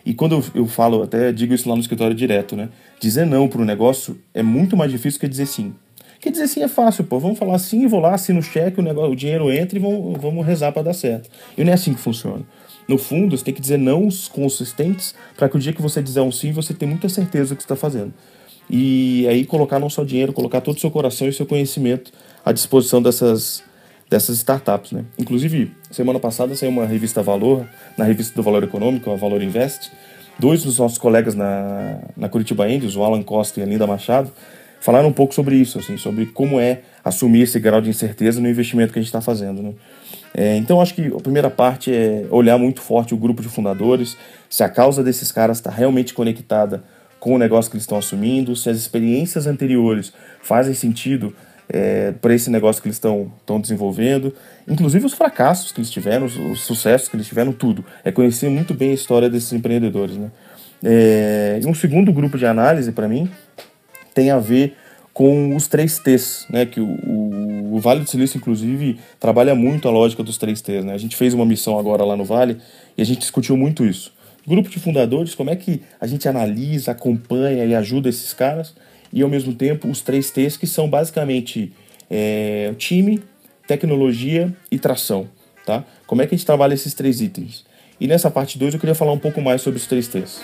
E 0.06 0.14
quando 0.14 0.36
eu, 0.36 0.62
eu 0.62 0.68
falo, 0.68 1.04
até 1.04 1.32
digo 1.34 1.54
isso 1.54 1.68
lá 1.68 1.76
no 1.76 1.82
escritório 1.82 2.16
direto, 2.16 2.56
né? 2.56 2.70
Dizer 3.00 3.26
não 3.26 3.48
para 3.48 3.62
o 3.62 3.66
negócio 3.66 4.18
é 4.34 4.42
muito 4.42 4.78
mais 4.78 4.90
difícil 4.90 5.20
que 5.20 5.28
dizer 5.28 5.48
sim. 5.48 5.74
Quer 6.20 6.32
dizer 6.32 6.48
sim 6.48 6.64
é 6.64 6.68
fácil, 6.68 7.04
pô. 7.04 7.20
Vamos 7.20 7.38
falar 7.38 7.58
sim, 7.60 7.88
vou 7.88 8.00
lá, 8.00 8.16
assino 8.16 8.40
o 8.40 8.44
cheque, 8.44 8.80
o, 8.80 8.84
negócio, 8.84 9.12
o 9.12 9.16
dinheiro 9.16 9.52
entra 9.52 9.78
e 9.78 9.82
vamos, 9.82 10.20
vamos 10.20 10.46
rezar 10.46 10.72
para 10.72 10.84
dar 10.84 10.94
certo. 10.94 11.30
E 11.58 11.64
não 11.64 11.72
é 11.72 11.74
assim 11.74 11.94
que 11.94 12.00
funciona. 12.00 12.44
No 12.88 12.98
fundo, 12.98 13.38
você 13.38 13.44
tem 13.44 13.54
que 13.54 13.62
dizer 13.62 13.78
não 13.78 14.08
consistentes 14.32 15.14
para 15.36 15.50
que 15.50 15.58
o 15.58 15.60
dia 15.60 15.74
que 15.74 15.82
você 15.82 16.02
dizer 16.02 16.22
um 16.22 16.32
sim, 16.32 16.52
você 16.52 16.74
tenha 16.74 16.90
muita 16.90 17.10
certeza 17.10 17.54
do 17.54 17.58
que 17.58 17.64
está 17.64 17.76
fazendo. 17.76 18.14
E 18.70 19.28
aí 19.28 19.46
colocar 19.46 19.80
não 19.80 19.90
só 19.90 20.04
dinheiro, 20.04 20.34
colocar 20.34 20.62
todo 20.62 20.78
o 20.78 20.80
seu 20.80 20.92
coração 20.92 21.28
e 21.28 21.34
seu 21.34 21.46
conhecimento 21.46 22.12
à 22.46 22.52
disposição 22.52 23.02
dessas, 23.02 23.64
dessas 24.10 24.38
startups. 24.38 24.92
Né? 24.92 25.06
Inclusive, 25.18 25.72
semana 25.92 26.20
passada 26.20 26.56
saiu 26.56 26.72
uma 26.72 26.86
revista 26.86 27.22
Valor, 27.22 27.68
na 27.98 28.06
revista 28.06 28.36
do 28.36 28.44
Valor 28.44 28.64
Econômico, 28.64 29.12
a 29.12 29.16
Valor 29.16 29.42
Invest. 29.42 29.92
Dois 30.40 30.64
dos 30.64 30.78
nossos 30.78 30.98
colegas 30.98 31.34
na, 31.34 32.00
na 32.16 32.30
Curitiba 32.30 32.70
Indies, 32.70 32.96
o 32.96 33.04
Alan 33.04 33.24
Costa 33.24 33.60
e 33.60 33.64
a 33.64 33.66
Linda 33.66 33.88
Machado, 33.88 34.32
falaram 34.80 35.10
um 35.10 35.14
pouco 35.14 35.34
sobre 35.34 35.56
isso, 35.56 35.80
assim, 35.80 35.98
sobre 35.98 36.26
como 36.28 36.60
é 36.60 36.82
assumir 37.04 37.42
esse 37.42 37.60
grau 37.60 37.82
de 37.82 37.90
incerteza 37.90 38.40
no 38.40 38.50
investimento 38.50 38.94
que 38.94 39.00
a 39.00 39.02
gente 39.02 39.10
está 39.10 39.22
fazendo. 39.22 39.62
Né? 39.62 39.74
É, 40.34 40.56
então, 40.58 40.82
acho 40.82 40.94
que 40.94 41.08
a 41.08 41.20
primeira 41.20 41.50
parte 41.50 41.92
é 41.94 42.26
olhar 42.30 42.58
muito 42.58 42.82
forte 42.82 43.14
o 43.14 43.18
grupo 43.18 43.42
de 43.42 43.48
fundadores, 43.48 44.18
se 44.50 44.64
a 44.64 44.70
causa 44.70 45.04
desses 45.04 45.32
caras 45.32 45.58
está 45.58 45.70
realmente 45.70 46.14
conectada 46.14 46.84
com 47.20 47.34
o 47.34 47.38
negócio 47.38 47.72
que 47.72 47.78
eles 47.78 47.84
estão 47.84 47.98
assumindo, 47.98 48.56
se 48.56 48.70
as 48.70 48.78
experiências 48.78 49.48
anteriores 49.48 50.14
fazem 50.42 50.74
sentido 50.74 51.34
é, 51.70 52.12
para 52.22 52.34
esse 52.34 52.50
negócio 52.50 52.82
que 52.82 52.88
eles 52.88 52.98
estão 52.98 53.60
desenvolvendo, 53.60 54.34
inclusive 54.68 55.06
os 55.06 55.14
fracassos 55.14 55.72
que 55.72 55.80
eles 55.80 55.90
tiveram, 55.90 56.26
os, 56.26 56.38
os, 56.38 56.62
sucessos 56.62 57.10
que 57.10 57.16
eles 57.16 57.28
tiveram, 57.28 57.52
tudo. 57.52 57.84
É 58.04 58.12
conhecer 58.12 58.50
muito 58.50 58.74
bem 58.74 58.92
a 58.92 58.94
história 58.94 59.30
desses 59.30 59.52
empreendedores. 59.52 60.16
Né? 60.16 60.32
É, 60.84 61.60
um 61.66 61.74
segundo 61.74 62.14
grupo 62.14 62.38
de 62.38 62.46
análise, 62.46 62.92
para 62.92 63.08
mim, 63.08 63.30
tem 64.18 64.32
a 64.32 64.40
ver 64.40 64.76
com 65.14 65.56
os 65.56 65.68
três 65.68 66.00
T's, 66.00 66.48
né? 66.50 66.66
Que 66.66 66.80
o, 66.80 66.88
o, 66.88 67.76
o, 67.76 67.80
Vale 67.80 68.00
do 68.00 68.10
Silício, 68.10 68.40
inclusive, 68.40 68.98
trabalha 69.20 69.54
muito 69.54 69.88
a 69.88 69.92
lógica 69.92 70.24
dos 70.24 70.40
três 70.40 70.60
T's, 70.60 70.84
né? 70.84 70.94
A 70.94 70.98
gente 70.98 71.16
fez 71.16 71.36
uma 71.36 71.46
missão 71.46 71.78
agora 71.78 72.04
lá 72.04 72.18
no 72.18 72.26
Vale 72.26 72.58
e 72.98 73.02
a 73.04 73.06
gente 73.06 73.20
discutiu 73.20 73.56
muito 73.56 73.86
isso. 73.86 74.12
Grupo 74.48 74.70
de 74.70 74.80
fundadores, 74.80 75.36
como 75.36 75.52
é 75.52 75.56
que 75.56 75.84
a 76.02 76.08
gente 76.08 76.28
analisa, 76.28 76.92
acompanha 76.92 77.64
e 77.64 77.76
ajuda 77.76 78.10
esses 78.10 78.34
caras 78.34 78.74
e, 79.14 79.22
ao 79.22 79.30
mesmo 79.30 79.54
tempo, 79.54 79.88
os 79.88 80.02
três 80.02 80.32
T's 80.32 80.58
que 80.58 80.66
são 80.66 80.90
basicamente 80.90 81.72
é, 82.10 82.74
time, 82.76 83.22
tecnologia 83.68 84.52
e 84.72 84.80
tração, 84.80 85.28
tá? 85.64 85.86
Como 86.08 86.24
é 86.24 86.26
que 86.26 86.34
a 86.34 86.38
gente 86.38 86.46
trabalha 86.46 86.74
esses 86.74 86.96
três 86.96 87.22
itens? 87.22 87.66
E 88.02 88.08
nessa 88.08 88.32
parte 88.32 88.58
2 88.58 88.74
eu 88.74 88.80
queria 88.80 88.96
falar 88.96 89.12
um 89.12 89.20
pouco 89.20 89.42
mais 89.42 89.62
sobre 89.62 89.78
os 89.78 89.86
três 89.86 90.08
T's. 90.08 90.42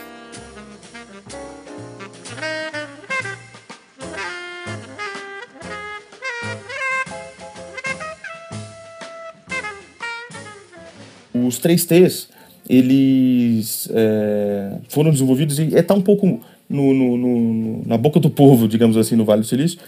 Três 11.64 11.86
T's, 11.86 12.28
eles 12.70 13.90
é, 13.94 14.74
foram 14.90 15.12
desenvolvidos 15.12 15.60
e 15.60 15.64
está 15.76 15.94
um 15.94 16.02
pouco 16.02 16.42
no, 16.70 16.94
no, 16.94 17.18
no, 17.18 17.88
na 17.88 17.98
boca 17.98 18.20
do 18.20 18.30
povo, 18.30 18.68
digamos 18.68 18.98
assim, 18.98 19.16
no 19.16 19.26
Vale 19.26 19.42
do 19.42 19.48
Silício. 19.48 19.80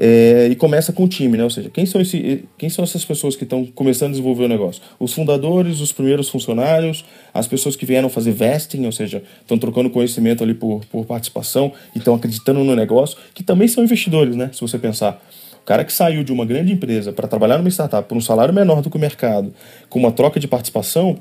É, 0.00 0.46
e 0.48 0.54
começa 0.54 0.92
com 0.92 1.04
o 1.04 1.08
time, 1.08 1.36
né? 1.36 1.42
Ou 1.42 1.50
seja, 1.50 1.68
quem 1.68 1.84
são, 1.84 2.00
esse, 2.00 2.44
quem 2.56 2.68
são 2.68 2.84
essas 2.84 3.04
pessoas 3.04 3.34
que 3.34 3.42
estão 3.42 3.66
começando 3.66 4.10
a 4.10 4.12
desenvolver 4.12 4.44
o 4.44 4.48
negócio? 4.48 4.80
Os 4.98 5.12
fundadores, 5.12 5.80
os 5.80 5.90
primeiros 5.90 6.28
funcionários, 6.28 7.04
as 7.34 7.48
pessoas 7.48 7.74
que 7.74 7.84
vieram 7.84 8.08
fazer 8.08 8.30
vesting, 8.30 8.86
ou 8.86 8.92
seja, 8.92 9.24
estão 9.40 9.58
trocando 9.58 9.90
conhecimento 9.90 10.44
ali 10.44 10.54
por, 10.54 10.84
por 10.84 11.04
participação 11.04 11.72
e 11.96 11.98
estão 11.98 12.14
acreditando 12.14 12.62
no 12.62 12.76
negócio, 12.76 13.18
que 13.34 13.42
também 13.42 13.66
são 13.66 13.82
investidores, 13.82 14.36
né? 14.36 14.50
Se 14.52 14.60
você 14.60 14.78
pensar 14.78 15.20
cara 15.68 15.84
que 15.84 15.92
saiu 15.92 16.24
de 16.24 16.32
uma 16.32 16.46
grande 16.46 16.72
empresa 16.72 17.12
para 17.12 17.28
trabalhar 17.28 17.58
numa 17.58 17.68
startup 17.68 18.08
por 18.08 18.16
um 18.16 18.22
salário 18.22 18.54
menor 18.54 18.80
do 18.80 18.88
que 18.88 18.96
o 18.96 18.98
mercado, 18.98 19.52
com 19.90 19.98
uma 19.98 20.10
troca 20.10 20.40
de 20.40 20.48
participação, 20.48 21.18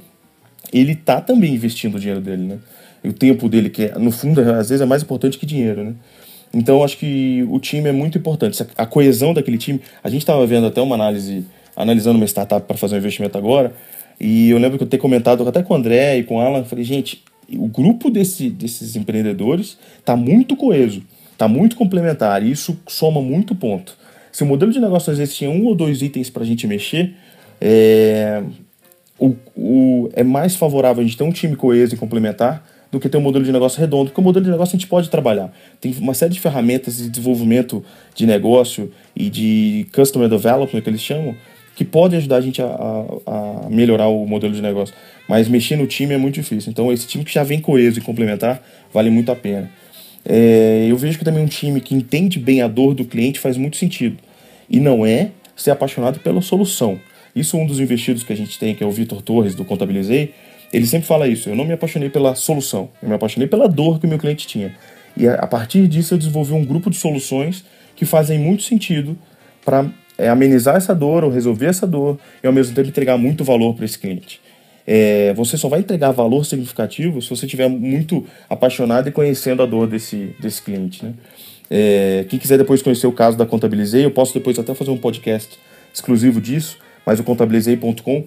ele 0.72 0.96
tá 0.96 1.20
também 1.20 1.54
investindo 1.54 1.96
o 1.96 2.00
dinheiro 2.00 2.22
dele, 2.22 2.44
né? 2.44 2.58
E 3.04 3.10
o 3.10 3.13
tempo 3.13 3.50
dele, 3.50 3.70
que 3.70 3.84
é, 3.84 4.00
no 4.00 4.10
fundo 4.10 4.39
às 4.39 4.70
vezes 4.70 4.80
é 4.80 4.86
mais 4.86 5.04
importante 5.04 5.38
que 5.38 5.46
dinheiro, 5.46 5.84
né? 5.84 5.96
Então, 6.54 6.82
acho 6.82 6.98
que 6.98 7.46
o 7.50 7.60
time 7.60 7.89
é 7.89 7.92
muito 7.92 8.18
importante. 8.18 8.66
A 8.77 8.86
coesão 8.86 9.34
daquele 9.34 9.58
time. 9.58 9.82
A 10.01 10.10
gente 10.10 10.22
estava 10.22 10.48
vendo 10.48 10.66
até 10.66 10.82
uma 10.82 10.96
análise, 10.96 11.46
analisando 11.75 12.16
uma 12.16 12.25
startup 12.25 12.66
para 12.66 12.77
fazer 12.77 12.96
um 12.96 13.00
investimento 13.00 13.38
agora. 13.38 13.74
E 14.18 14.50
eu 14.50 14.58
lembro 14.58 14.77
que 14.77 14.84
eu 14.86 14.88
ter 14.88 14.98
comentado 14.98 15.46
até 15.46 15.62
com 15.62 15.74
o 15.74 15.77
André 15.77 16.20
e 16.20 16.24
com 16.24 16.38
o 16.38 16.39
Alan. 16.39 16.63
Falei, 16.63 16.86
gente, 16.86 17.22
o 17.54 17.68
grupo 17.68 18.10
desse, 18.10 18.50
desses 18.50 18.96
empreendedores 18.96 19.77
está 20.00 20.16
muito 20.16 20.56
coeso, 20.56 21.04
está 21.34 21.50
muito 21.50 21.75
complementar. 21.75 22.42
E 22.42 22.50
isso 22.50 22.80
soma 22.88 23.22
muito 23.22 23.54
ponto. 23.54 24.06
Se 24.38 24.44
o 24.44 24.46
modelo 24.46 24.72
de 24.72 24.79
negócio 24.79 25.12
às 25.12 25.17
vezes 25.17 25.36
tinha 25.36 25.50
um 25.50 25.65
ou 25.65 25.74
dois 25.74 26.03
itens 26.03 26.29
para 26.29 26.44
a 26.44 26.46
gente 26.46 26.67
mexer, 26.67 27.15
é, 27.60 28.44
o, 29.17 29.36
o, 29.56 30.12
é 30.13 30.24
mais 30.24 30.56
favorável 30.56 31.01
a 31.01 31.03
gente 31.03 31.17
ter 31.17 31.24
um 31.24 31.32
time 31.32 31.56
coeso 31.56 31.96
e 31.96 31.98
complementar 31.98 32.63
do 32.91 33.00
que 33.00 33.10
ter 33.10 33.17
um 33.17 33.22
modelo 33.22 33.44
de 33.44 33.51
negócio 33.51 33.79
redondo, 33.79 34.12
porque 34.12 34.22
o 34.22 34.24
modelo 34.24 34.46
de 34.46 34.51
negócio 34.51 34.75
a 34.75 34.77
gente 34.77 34.88
pode 34.88 35.10
trabalhar. 35.10 35.51
Tem 35.82 35.91
uma 35.98 36.13
série 36.13 36.34
de 36.34 36.39
ferramentas 36.39 36.98
de 36.98 37.10
desenvolvimento 37.10 37.84
de 38.13 38.27
negócio 38.27 38.91
e 39.15 39.27
de 39.27 39.88
customer 39.91 40.29
development, 40.29 40.82
que 40.82 40.89
eles 40.91 41.01
chamam, 41.01 41.36
que 41.75 41.84
podem 41.84 42.20
ajudar 42.20 42.36
a 42.36 42.41
gente 42.41 42.62
a, 42.62 42.67
a, 42.67 43.65
a, 43.65 43.70
melhorar 43.72 44.08
o 44.08 44.24
modelo 44.27 44.53
de 44.53 44.62
negócio. 44.62 44.94
Mas 45.27 45.48
mexer 45.48 45.77
no 45.77 45.88
time 45.88 46.13
é 46.13 46.17
muito 46.20 46.36
difícil. 46.36 46.70
Então, 46.70 46.94
esse 46.94 47.08
time 47.08 47.25
que 47.25 47.34
já 47.34 47.44
vem 47.44 47.60
coeso 47.60 47.98
e 47.98 48.03
complementar 48.03 48.62
vale 48.94 49.10
muito 49.10 49.32
a 49.32 49.36
pena. 49.36 49.67
É, 50.24 50.86
eu 50.88 50.96
vejo 50.96 51.17
que 51.17 51.25
também 51.25 51.44
um 51.44 51.48
time 51.48 51.82
que 51.82 51.96
entende 51.96 52.38
bem 52.38 52.62
a 52.62 52.67
dor 52.67 52.94
do 52.94 53.03
cliente 53.03 53.39
faz 53.39 53.58
muito 53.58 53.77
sentido. 53.77 54.26
E 54.69 54.79
não 54.79 55.05
é 55.05 55.31
ser 55.55 55.71
apaixonado 55.71 56.19
pela 56.19 56.41
solução. 56.41 57.00
Isso 57.36 57.57
um 57.57 57.65
dos 57.65 57.79
investidos 57.79 58.24
que 58.24 58.33
a 58.33 58.36
gente 58.36 58.57
tem, 58.57 58.74
que 58.74 58.83
é 58.83 58.88
o 58.88 58.91
Vitor 58.91 59.21
Torres, 59.21 59.55
do 59.55 59.63
Contabilizei, 59.63 60.33
ele 60.71 60.86
sempre 60.86 61.07
fala 61.07 61.27
isso. 61.27 61.50
Eu 61.50 61.55
não 61.55 61.65
me 61.65 61.74
apaixonei 61.74 62.09
pela 62.09 62.36
solução, 62.36 62.89
eu 63.01 63.09
me 63.09 63.15
apaixonei 63.15 63.47
pela 63.47 63.67
dor 63.67 64.00
que 64.00 64.05
o 64.05 64.09
meu 64.09 64.17
cliente 64.17 64.47
tinha. 64.47 64.75
E 65.15 65.27
a 65.27 65.47
partir 65.47 65.88
disso 65.88 66.13
eu 66.13 66.17
desenvolvi 66.17 66.53
um 66.53 66.63
grupo 66.63 66.89
de 66.89 66.97
soluções 66.97 67.63
que 67.95 68.05
fazem 68.05 68.38
muito 68.38 68.63
sentido 68.63 69.17
para 69.65 69.86
é, 70.17 70.29
amenizar 70.29 70.75
essa 70.75 70.93
dor 70.93 71.24
ou 71.24 71.31
resolver 71.31 71.67
essa 71.67 71.88
dor 71.88 72.19
e 72.43 72.47
ao 72.47 72.53
mesmo 72.53 72.75
tempo 72.75 72.89
entregar 72.89 73.17
muito 73.17 73.43
valor 73.43 73.74
para 73.74 73.86
esse 73.86 73.97
cliente. 73.97 74.39
É, 74.88 75.34
você 75.34 75.58
só 75.58 75.67
vai 75.67 75.82
entregar 75.82 76.12
valor 76.12 76.46
significativo 76.46 77.22
se 77.22 77.29
você 77.29 77.46
estiver 77.46 77.67
muito 77.67 78.25
apaixonado 78.50 79.10
e 79.10 79.12
conhecendo 79.12 79.62
a 79.62 79.65
dor 79.65 79.86
desse, 79.86 80.34
desse 80.39 80.62
cliente. 80.62 81.03
Né? 81.03 81.13
É, 81.70 82.25
quem 82.29 82.39
quiser 82.39 82.58
depois 82.58 82.82
conhecer 82.82 83.06
o 83.06 83.12
caso 83.12 83.38
da 83.38 83.46
Contabilizei, 83.46 84.06
eu 84.06 84.12
posso 84.12 84.34
depois 84.34 84.58
até 84.58 84.74
fazer 84.74 84.91
um 84.91 84.98
podcast 84.98 85.60
exclusivo 85.94 86.39
disso, 86.39 86.77
mas 87.06 87.20
o 87.20 87.24
contabilizei.com 87.24 88.24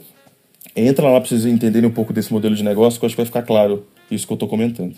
Entra 0.74 1.08
lá 1.08 1.20
para 1.20 1.28
vocês 1.28 1.44
entenderem 1.44 1.88
um 1.88 1.92
pouco 1.92 2.12
desse 2.12 2.32
modelo 2.32 2.54
de 2.54 2.62
negócio, 2.62 2.98
que 2.98 3.04
eu 3.04 3.06
acho 3.06 3.16
que 3.16 3.20
vai 3.20 3.26
ficar 3.26 3.42
claro 3.42 3.86
isso 4.10 4.26
que 4.26 4.32
eu 4.32 4.36
estou 4.36 4.48
comentando. 4.48 4.94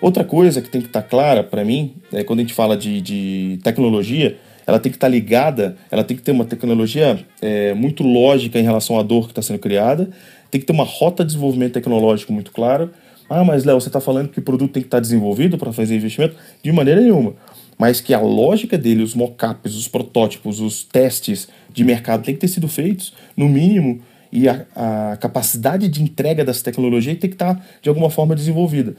Outra 0.00 0.22
coisa 0.22 0.60
que 0.60 0.68
tem 0.68 0.80
que 0.80 0.86
estar 0.88 1.02
tá 1.02 1.08
clara 1.08 1.42
para 1.42 1.64
mim, 1.64 1.94
é 2.12 2.22
quando 2.22 2.40
a 2.40 2.42
gente 2.42 2.54
fala 2.54 2.76
de, 2.76 3.00
de 3.00 3.58
tecnologia, 3.62 4.36
ela 4.66 4.78
tem 4.78 4.92
que 4.92 4.96
estar 4.96 5.06
tá 5.06 5.10
ligada, 5.10 5.76
ela 5.90 6.04
tem 6.04 6.16
que 6.16 6.22
ter 6.22 6.30
uma 6.30 6.44
tecnologia 6.44 7.18
é, 7.40 7.72
muito 7.72 8.02
lógica 8.02 8.58
em 8.58 8.62
relação 8.62 8.98
à 8.98 9.02
dor 9.02 9.24
que 9.24 9.32
está 9.32 9.40
sendo 9.40 9.58
criada, 9.58 10.10
tem 10.50 10.60
que 10.60 10.66
ter 10.66 10.72
uma 10.72 10.84
rota 10.84 11.24
de 11.24 11.28
desenvolvimento 11.28 11.74
tecnológico 11.74 12.32
muito 12.32 12.50
clara. 12.52 12.90
Ah, 13.28 13.44
mas 13.44 13.64
Léo, 13.64 13.80
você 13.80 13.88
está 13.88 14.00
falando 14.00 14.28
que 14.28 14.38
o 14.38 14.42
produto 14.42 14.72
tem 14.72 14.82
que 14.82 14.86
estar 14.86 14.98
tá 14.98 15.02
desenvolvido 15.02 15.58
para 15.58 15.72
fazer 15.72 15.96
investimento? 15.96 16.36
De 16.62 16.72
maneira 16.72 17.00
nenhuma. 17.00 17.34
Mas 17.76 18.00
que 18.00 18.14
a 18.14 18.20
lógica 18.20 18.76
dele, 18.76 19.02
os 19.02 19.14
mockups, 19.14 19.76
os 19.76 19.86
protótipos, 19.86 20.60
os 20.60 20.82
testes 20.82 21.48
de 21.72 21.84
mercado 21.84 22.24
tem 22.24 22.34
que 22.34 22.40
ter 22.40 22.48
sido 22.48 22.66
feitos, 22.66 23.12
no 23.36 23.48
mínimo, 23.48 24.00
e 24.30 24.48
a, 24.48 24.64
a, 24.74 25.16
capacidade 25.16 25.88
de 25.88 26.02
entrega 26.02 26.44
dessa 26.44 26.62
tecnologia 26.62 27.14
tem 27.14 27.30
que 27.30 27.34
estar, 27.34 27.64
de 27.80 27.88
alguma 27.88 28.10
forma, 28.10 28.34
desenvolvida. 28.34 28.94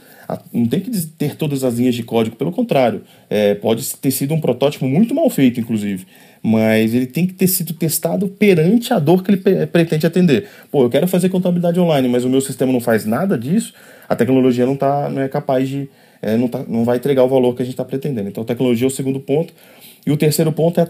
Não 0.51 0.65
tem 0.65 0.79
que 0.79 0.91
ter 0.91 1.35
todas 1.35 1.63
as 1.63 1.75
linhas 1.75 1.95
de 1.95 2.03
código, 2.03 2.35
pelo 2.35 2.51
contrário. 2.51 3.03
É, 3.29 3.55
pode 3.55 3.95
ter 3.97 4.11
sido 4.11 4.33
um 4.33 4.41
protótipo 4.41 4.87
muito 4.87 5.13
mal 5.13 5.29
feito, 5.29 5.59
inclusive. 5.59 6.05
Mas 6.41 6.93
ele 6.93 7.05
tem 7.05 7.27
que 7.27 7.33
ter 7.33 7.47
sido 7.47 7.73
testado 7.73 8.27
perante 8.27 8.93
a 8.93 8.99
dor 8.99 9.23
que 9.23 9.31
ele 9.31 9.67
pretende 9.67 10.07
atender. 10.07 10.47
Pô, 10.71 10.83
eu 10.83 10.89
quero 10.89 11.07
fazer 11.07 11.29
contabilidade 11.29 11.79
online, 11.79 12.07
mas 12.07 12.25
o 12.25 12.29
meu 12.29 12.41
sistema 12.41 12.71
não 12.71 12.79
faz 12.79 13.05
nada 13.05 13.37
disso, 13.37 13.73
a 14.07 14.15
tecnologia 14.15 14.65
não, 14.65 14.75
tá, 14.75 15.09
não 15.09 15.21
é 15.21 15.27
capaz 15.27 15.67
de. 15.69 15.89
É, 16.21 16.35
não, 16.35 16.47
tá, 16.47 16.65
não 16.67 16.83
vai 16.83 16.97
entregar 16.97 17.23
o 17.23 17.29
valor 17.29 17.55
que 17.55 17.61
a 17.61 17.65
gente 17.65 17.75
está 17.75 17.85
pretendendo. 17.85 18.27
Então, 18.27 18.43
a 18.43 18.45
tecnologia 18.45 18.85
é 18.85 18.89
o 18.89 18.91
segundo 18.91 19.19
ponto. 19.19 19.53
E 20.05 20.11
o 20.11 20.17
terceiro 20.17 20.51
ponto 20.51 20.79
é 20.79 20.83
a 20.83 20.85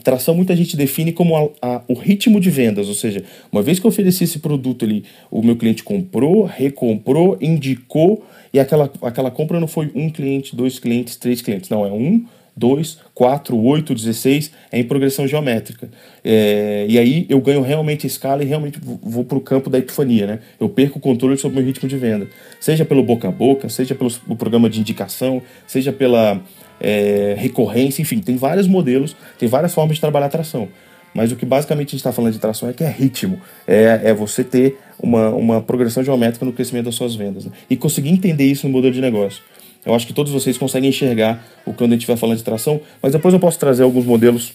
tração. 0.00 0.34
Muita 0.34 0.54
gente 0.54 0.76
define 0.76 1.12
como 1.12 1.36
a, 1.36 1.48
a, 1.60 1.82
o 1.88 1.94
ritmo 1.94 2.40
de 2.40 2.50
vendas, 2.50 2.88
ou 2.88 2.94
seja, 2.94 3.24
uma 3.50 3.62
vez 3.62 3.78
que 3.78 3.86
eu 3.86 3.88
ofereci 3.88 4.24
esse 4.24 4.38
produto 4.38 4.84
ali, 4.84 5.04
o 5.30 5.42
meu 5.42 5.56
cliente 5.56 5.82
comprou, 5.82 6.44
recomprou, 6.44 7.36
indicou, 7.40 8.24
e 8.52 8.60
aquela, 8.60 8.90
aquela 9.02 9.30
compra 9.30 9.60
não 9.60 9.68
foi 9.68 9.90
um 9.94 10.10
cliente, 10.10 10.54
dois 10.54 10.78
clientes, 10.78 11.16
três 11.16 11.42
clientes, 11.42 11.68
não, 11.68 11.84
é 11.84 11.92
um, 11.92 12.24
dois, 12.56 12.98
quatro, 13.14 13.56
oito, 13.56 13.94
dezesseis, 13.94 14.50
é 14.72 14.78
em 14.78 14.84
progressão 14.84 15.28
geométrica. 15.28 15.90
É, 16.24 16.86
e 16.88 16.98
aí 16.98 17.26
eu 17.28 17.38
ganho 17.40 17.60
realmente 17.60 18.06
escala 18.06 18.42
e 18.42 18.46
realmente 18.46 18.80
vou 18.82 19.24
para 19.24 19.36
o 19.36 19.40
campo 19.40 19.68
da 19.68 19.78
epifania, 19.78 20.26
né? 20.26 20.38
Eu 20.58 20.68
perco 20.68 20.98
o 20.98 21.02
controle 21.02 21.36
sobre 21.36 21.58
o 21.58 21.60
meu 21.60 21.66
ritmo 21.66 21.86
de 21.86 21.96
venda, 21.98 22.26
seja 22.58 22.84
pelo 22.84 23.02
boca 23.02 23.28
a 23.28 23.30
boca, 23.30 23.68
seja 23.68 23.94
pelo 23.94 24.10
programa 24.36 24.70
de 24.70 24.80
indicação, 24.80 25.42
seja 25.66 25.92
pela 25.92 26.42
é, 26.80 27.34
recorrência, 27.38 28.02
enfim, 28.02 28.20
tem 28.20 28.36
vários 28.36 28.66
modelos, 28.66 29.16
tem 29.38 29.48
várias 29.48 29.74
formas 29.74 29.96
de 29.96 30.00
trabalhar 30.00 30.28
tração. 30.28 30.68
Mas 31.14 31.32
o 31.32 31.36
que 31.36 31.46
basicamente 31.46 31.88
a 31.88 31.90
gente 31.92 32.00
está 32.00 32.12
falando 32.12 32.34
de 32.34 32.38
tração 32.38 32.68
é 32.68 32.74
que 32.74 32.84
é 32.84 32.90
ritmo, 32.90 33.40
é, 33.66 34.02
é 34.04 34.14
você 34.14 34.44
ter 34.44 34.78
uma, 34.98 35.30
uma 35.30 35.62
progressão 35.62 36.04
geométrica 36.04 36.44
no 36.44 36.52
crescimento 36.52 36.86
das 36.86 36.94
suas 36.94 37.14
vendas 37.14 37.46
né? 37.46 37.52
e 37.70 37.76
conseguir 37.76 38.10
entender 38.10 38.44
isso 38.44 38.66
no 38.66 38.72
modelo 38.72 38.92
de 38.92 39.00
negócio. 39.00 39.42
Eu 39.84 39.94
acho 39.94 40.06
que 40.06 40.12
todos 40.12 40.32
vocês 40.32 40.58
conseguem 40.58 40.90
enxergar 40.90 41.42
o 41.64 41.72
quando 41.72 41.92
a 41.92 41.94
gente 41.94 42.06
vai 42.06 42.16
falando 42.16 42.36
de 42.36 42.44
tração, 42.44 42.80
mas 43.00 43.12
depois 43.12 43.32
eu 43.32 43.40
posso 43.40 43.58
trazer 43.58 43.84
alguns 43.84 44.04
modelos 44.04 44.52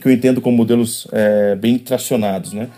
que 0.00 0.08
eu 0.08 0.12
entendo 0.12 0.40
como 0.40 0.56
modelos 0.56 1.06
é, 1.12 1.54
bem 1.54 1.78
tracionados. 1.78 2.52
Né? 2.52 2.68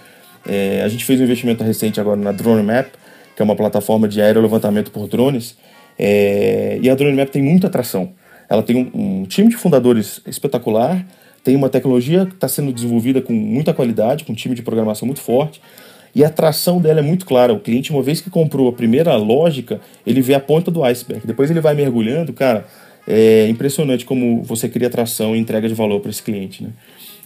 É, 0.47 0.83
a 0.83 0.89
gente 0.89 1.05
fez 1.05 1.21
um 1.21 1.25
investimento 1.25 1.65
recente 1.65 2.01
agora 2.01 2.21
na 2.21 2.33
Drone 2.33 2.63
Map, 2.63 2.89
que 3.35 3.41
é 3.41 3.45
uma 3.45 3.57
plataforma 3.57 4.09
de 4.09 4.21
aerolevantamento 4.21 4.91
por 4.91 5.07
drones, 5.07 5.57
é, 5.99 6.79
e 6.83 6.91
a 6.91 6.95
Drone 6.95 7.17
Map 7.17 7.29
tem 7.29 7.43
muita 7.43 7.69
atração. 7.69 8.13
Ela 8.49 8.63
tem 8.63 8.77
um, 8.77 9.21
um 9.21 9.25
time 9.25 9.49
de 9.49 9.57
fundadores 9.57 10.21
espetacular, 10.27 11.05
tem 11.45 11.55
uma 11.57 11.69
tecnologia 11.69 12.27
que 12.27 12.35
está 12.35 12.49
sendo 12.49 12.73
desenvolvida 12.73 13.21
com 13.21 13.33
muita 13.33 13.73
qualidade, 13.73 14.25
com 14.25 14.33
um 14.33 14.35
time 14.35 14.55
de 14.55 14.63
programação 14.63 15.07
muito 15.07 15.21
forte, 15.21 15.61
e 16.15 16.25
a 16.25 16.29
atração 16.29 16.81
dela 16.81 17.01
é 17.01 17.03
muito 17.03 17.27
clara. 17.27 17.53
O 17.53 17.61
cliente, 17.61 17.93
uma 17.93 18.03
vez 18.03 18.21
que 18.21 18.31
comprou 18.31 18.69
a 18.69 18.73
primeira 18.73 19.15
lógica, 19.17 19.81
ele 20.07 20.21
vê 20.21 20.35
a 20.35 20.41
ponta 20.41 20.71
do 20.71 20.83
iceberg. 20.83 21.27
Depois 21.27 21.51
ele 21.51 21.61
vai 21.61 21.75
mergulhando, 21.75 22.33
cara, 22.33 22.67
é 23.07 23.49
impressionante 23.49 24.05
como 24.05 24.43
você 24.43 24.69
cria 24.69 24.89
atração 24.89 25.35
e 25.35 25.39
entrega 25.39 25.69
de 25.69 25.75
valor 25.75 26.01
para 26.01 26.11
esse 26.11 26.23
cliente. 26.23 26.63
Né? 26.63 26.71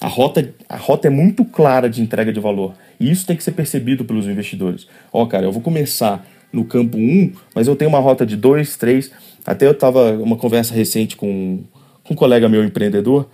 A, 0.00 0.08
rota, 0.08 0.52
a 0.68 0.76
rota 0.76 1.08
é 1.08 1.10
muito 1.10 1.44
clara 1.44 1.88
de 1.88 2.02
entrega 2.02 2.32
de 2.32 2.38
valor. 2.38 2.74
E 3.00 3.10
isso 3.10 3.26
tem 3.26 3.36
que 3.36 3.42
ser 3.42 3.52
percebido 3.52 4.04
pelos 4.04 4.26
investidores. 4.26 4.86
Ó, 5.12 5.22
oh, 5.22 5.26
cara, 5.26 5.46
eu 5.46 5.52
vou 5.52 5.62
começar 5.62 6.24
no 6.52 6.64
campo 6.64 6.98
1, 6.98 7.32
mas 7.54 7.66
eu 7.66 7.76
tenho 7.76 7.88
uma 7.88 8.00
rota 8.00 8.26
de 8.26 8.36
2, 8.36 8.76
3. 8.76 9.10
Até 9.44 9.66
eu 9.66 9.72
estava 9.72 10.12
uma 10.12 10.36
conversa 10.36 10.74
recente 10.74 11.16
com, 11.16 11.60
com 12.04 12.14
um 12.14 12.16
colega 12.16 12.48
meu 12.48 12.64
empreendedor, 12.64 13.28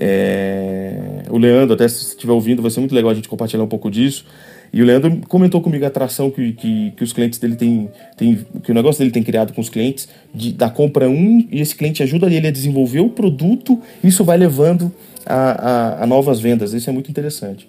é, 0.00 1.24
o 1.28 1.38
Leandro, 1.38 1.74
até 1.74 1.88
se 1.88 2.10
estiver 2.10 2.32
ouvindo, 2.32 2.62
vai 2.62 2.70
ser 2.70 2.80
muito 2.80 2.94
legal 2.94 3.10
a 3.10 3.14
gente 3.14 3.28
compartilhar 3.28 3.64
um 3.64 3.68
pouco 3.68 3.90
disso. 3.90 4.24
E 4.72 4.82
o 4.82 4.84
Leandro 4.84 5.20
comentou 5.28 5.60
comigo 5.60 5.84
a 5.84 5.88
atração 5.88 6.30
que, 6.30 6.52
que, 6.52 6.92
que 6.92 7.02
os 7.02 7.12
clientes 7.12 7.38
dele 7.38 7.56
têm, 7.56 7.88
tem, 8.16 8.46
que 8.62 8.70
o 8.70 8.74
negócio 8.74 8.98
dele 8.98 9.10
tem 9.10 9.22
criado 9.22 9.52
com 9.52 9.60
os 9.60 9.68
clientes, 9.68 10.08
de, 10.32 10.52
da 10.52 10.68
compra 10.68 11.08
um, 11.08 11.46
e 11.50 11.60
esse 11.60 11.74
cliente 11.74 12.02
ajuda 12.02 12.26
ele 12.26 12.46
a 12.46 12.50
desenvolver 12.50 13.00
o 13.00 13.08
produto, 13.08 13.80
isso 14.04 14.24
vai 14.24 14.36
levando 14.36 14.92
a, 15.24 15.34
a, 15.34 16.04
a 16.04 16.06
novas 16.06 16.38
vendas. 16.38 16.72
Isso 16.74 16.88
é 16.88 16.92
muito 16.92 17.10
interessante. 17.10 17.66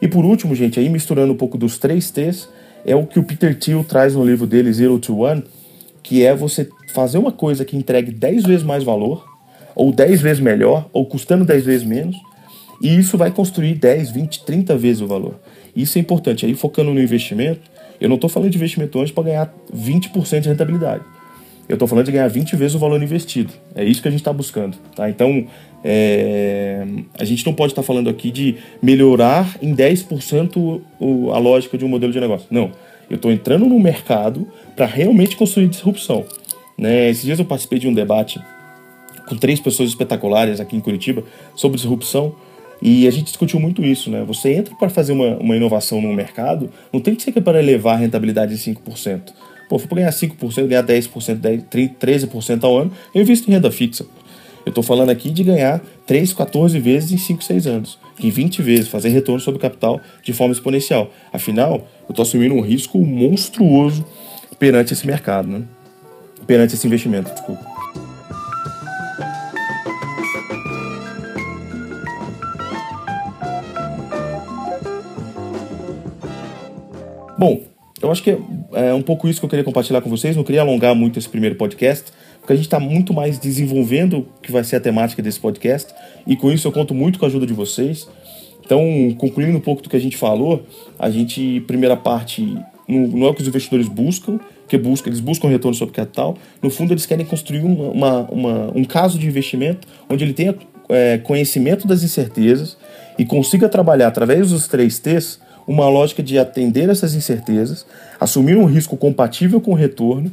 E 0.00 0.06
por 0.06 0.24
último, 0.24 0.54
gente, 0.54 0.78
aí 0.78 0.88
misturando 0.88 1.32
um 1.32 1.36
pouco 1.36 1.56
dos 1.56 1.78
três 1.78 2.10
T's, 2.10 2.48
é 2.84 2.94
o 2.94 3.06
que 3.06 3.18
o 3.18 3.22
Peter 3.22 3.58
Thiel 3.58 3.84
traz 3.84 4.14
no 4.14 4.24
livro 4.24 4.46
dele, 4.46 4.72
Zero 4.72 4.98
to 4.98 5.18
One, 5.20 5.44
que 6.02 6.24
é 6.24 6.34
você 6.34 6.68
fazer 6.92 7.18
uma 7.18 7.32
coisa 7.32 7.64
que 7.64 7.76
entregue 7.76 8.12
10 8.12 8.44
vezes 8.44 8.62
mais 8.62 8.84
valor, 8.84 9.24
ou 9.74 9.92
10 9.92 10.20
vezes 10.20 10.40
melhor, 10.40 10.88
ou 10.92 11.06
custando 11.06 11.44
10 11.44 11.64
vezes 11.64 11.86
menos, 11.86 12.16
e 12.80 12.96
isso 12.96 13.16
vai 13.16 13.30
construir 13.30 13.74
10, 13.74 14.10
20, 14.10 14.44
30 14.44 14.76
vezes 14.76 15.00
o 15.00 15.06
valor. 15.06 15.40
Isso 15.74 15.98
é 15.98 16.00
importante. 16.00 16.44
Aí, 16.44 16.54
focando 16.54 16.92
no 16.92 17.00
investimento, 17.00 17.60
eu 18.00 18.08
não 18.08 18.16
estou 18.16 18.28
falando 18.28 18.50
de 18.50 18.56
investimento 18.56 18.98
hoje 18.98 19.12
para 19.12 19.24
ganhar 19.24 19.54
20% 19.74 20.40
de 20.40 20.48
rentabilidade. 20.48 21.04
Eu 21.68 21.74
estou 21.74 21.88
falando 21.88 22.04
de 22.04 22.12
ganhar 22.12 22.28
20 22.28 22.56
vezes 22.56 22.74
o 22.74 22.78
valor 22.78 23.02
investido. 23.02 23.52
É 23.74 23.82
isso 23.82 24.02
que 24.02 24.08
a 24.08 24.10
gente 24.10 24.20
está 24.20 24.32
buscando. 24.32 24.76
Tá? 24.94 25.08
Então, 25.08 25.46
é... 25.84 26.86
a 27.18 27.24
gente 27.24 27.44
não 27.44 27.52
pode 27.52 27.72
estar 27.72 27.82
falando 27.82 28.08
aqui 28.08 28.30
de 28.30 28.56
melhorar 28.82 29.56
em 29.60 29.74
10% 29.74 30.80
a 31.32 31.38
lógica 31.38 31.76
de 31.76 31.84
um 31.84 31.88
modelo 31.88 32.12
de 32.12 32.20
negócio. 32.20 32.46
Não. 32.50 32.72
Eu 33.10 33.16
estou 33.16 33.30
entrando 33.30 33.66
no 33.66 33.78
mercado 33.78 34.48
para 34.74 34.86
realmente 34.86 35.36
construir 35.36 35.68
disrupção. 35.68 36.24
Né? 36.78 37.10
Esses 37.10 37.24
dias 37.24 37.38
eu 37.38 37.44
participei 37.44 37.78
de 37.78 37.86
um 37.86 37.92
debate 37.92 38.40
com 39.28 39.36
três 39.36 39.60
pessoas 39.60 39.90
espetaculares 39.90 40.58
aqui 40.58 40.74
em 40.76 40.80
Curitiba 40.80 41.22
sobre 41.54 41.76
disrupção 41.76 42.34
e 42.80 43.06
a 43.06 43.10
gente 43.10 43.26
discutiu 43.26 43.60
muito 43.60 43.84
isso. 43.84 44.10
Né? 44.10 44.24
Você 44.26 44.54
entra 44.54 44.74
para 44.74 44.88
fazer 44.88 45.12
uma, 45.12 45.36
uma 45.36 45.56
inovação 45.56 46.00
no 46.00 46.12
mercado, 46.12 46.70
não 46.92 47.00
tem 47.00 47.14
que 47.14 47.22
ser 47.22 47.32
para 47.40 47.62
elevar 47.62 47.96
a 47.96 47.98
rentabilidade 47.98 48.54
em 48.54 48.74
5%. 48.74 49.32
Pô, 49.68 49.78
se 49.78 49.86
for 49.86 49.94
ganhar 49.94 50.10
5%, 50.10 50.66
ganhar 50.66 50.82
10%, 50.82 51.34
10, 51.34 51.62
13% 51.98 52.64
ao 52.64 52.76
ano, 52.76 52.92
eu 53.14 53.22
invisto 53.22 53.50
em 53.50 53.54
renda 53.54 53.70
fixa. 53.70 54.06
Eu 54.64 54.70
estou 54.70 54.82
falando 54.82 55.10
aqui 55.10 55.30
de 55.30 55.44
ganhar 55.44 55.80
3, 56.06 56.32
14 56.32 56.78
vezes 56.78 57.12
em 57.12 57.18
5, 57.18 57.44
6 57.44 57.66
anos. 57.66 57.98
Em 58.18 58.30
20 58.30 58.62
vezes, 58.62 58.88
fazer 58.88 59.10
retorno 59.10 59.40
sobre 59.40 59.58
o 59.58 59.60
capital 59.60 60.00
de 60.22 60.32
forma 60.32 60.52
exponencial. 60.52 61.10
Afinal, 61.32 61.86
eu 62.08 62.10
estou 62.10 62.22
assumindo 62.22 62.54
um 62.54 62.60
risco 62.60 62.98
monstruoso 62.98 64.04
perante 64.58 64.92
esse 64.92 65.06
mercado, 65.06 65.48
né? 65.48 65.64
perante 66.46 66.74
esse 66.74 66.86
investimento, 66.86 67.30
desculpa. 67.32 67.64
Bom, 77.36 77.62
eu 78.02 78.10
acho 78.10 78.22
que 78.22 78.36
é 78.72 78.92
um 78.92 79.02
pouco 79.02 79.28
isso 79.28 79.40
que 79.40 79.46
eu 79.46 79.50
queria 79.50 79.64
compartilhar 79.64 80.00
com 80.00 80.10
vocês. 80.10 80.36
Não 80.36 80.44
queria 80.44 80.60
alongar 80.60 80.94
muito 80.94 81.18
esse 81.18 81.28
primeiro 81.28 81.54
podcast, 81.54 82.12
porque 82.40 82.52
a 82.52 82.56
gente 82.56 82.66
está 82.66 82.80
muito 82.80 83.14
mais 83.14 83.38
desenvolvendo 83.38 84.18
o 84.18 84.26
que 84.42 84.50
vai 84.52 84.64
ser 84.64 84.76
a 84.76 84.80
temática 84.80 85.22
desse 85.22 85.40
podcast, 85.40 85.94
e 86.26 86.36
com 86.36 86.50
isso 86.50 86.66
eu 86.66 86.72
conto 86.72 86.94
muito 86.94 87.18
com 87.18 87.24
a 87.24 87.28
ajuda 87.28 87.46
de 87.46 87.52
vocês. 87.52 88.08
Então, 88.64 88.82
concluindo 89.18 89.56
um 89.56 89.60
pouco 89.60 89.82
do 89.82 89.90
que 89.90 89.96
a 89.96 90.00
gente 90.00 90.16
falou, 90.16 90.64
a 90.98 91.10
gente, 91.10 91.60
primeira 91.66 91.96
parte, 91.96 92.42
não 92.88 93.26
é 93.26 93.30
o 93.30 93.34
que 93.34 93.42
os 93.42 93.48
investidores 93.48 93.88
buscam, 93.88 94.40
que 94.66 94.78
busca, 94.78 95.08
eles 95.08 95.20
buscam 95.20 95.48
retorno 95.48 95.74
sobre 95.74 95.94
capital. 95.94 96.36
No 96.62 96.70
fundo, 96.70 96.92
eles 96.92 97.04
querem 97.04 97.26
construir 97.26 97.60
uma, 97.60 97.90
uma, 97.90 98.20
uma 98.30 98.72
um 98.74 98.84
caso 98.84 99.18
de 99.18 99.26
investimento 99.26 99.86
onde 100.08 100.24
ele 100.24 100.32
tenha 100.32 100.54
é, 100.88 101.18
conhecimento 101.18 101.86
das 101.86 102.02
incertezas 102.02 102.76
e 103.18 103.24
consiga 103.24 103.68
trabalhar 103.68 104.08
através 104.08 104.50
dos 104.50 104.66
três 104.66 104.98
T's 104.98 105.38
uma 105.66 105.88
lógica 105.88 106.22
de 106.22 106.38
atender 106.38 106.88
essas 106.88 107.14
incertezas, 107.14 107.86
assumir 108.20 108.56
um 108.56 108.64
risco 108.64 108.96
compatível 108.96 109.60
com 109.60 109.72
o 109.72 109.74
retorno, 109.74 110.30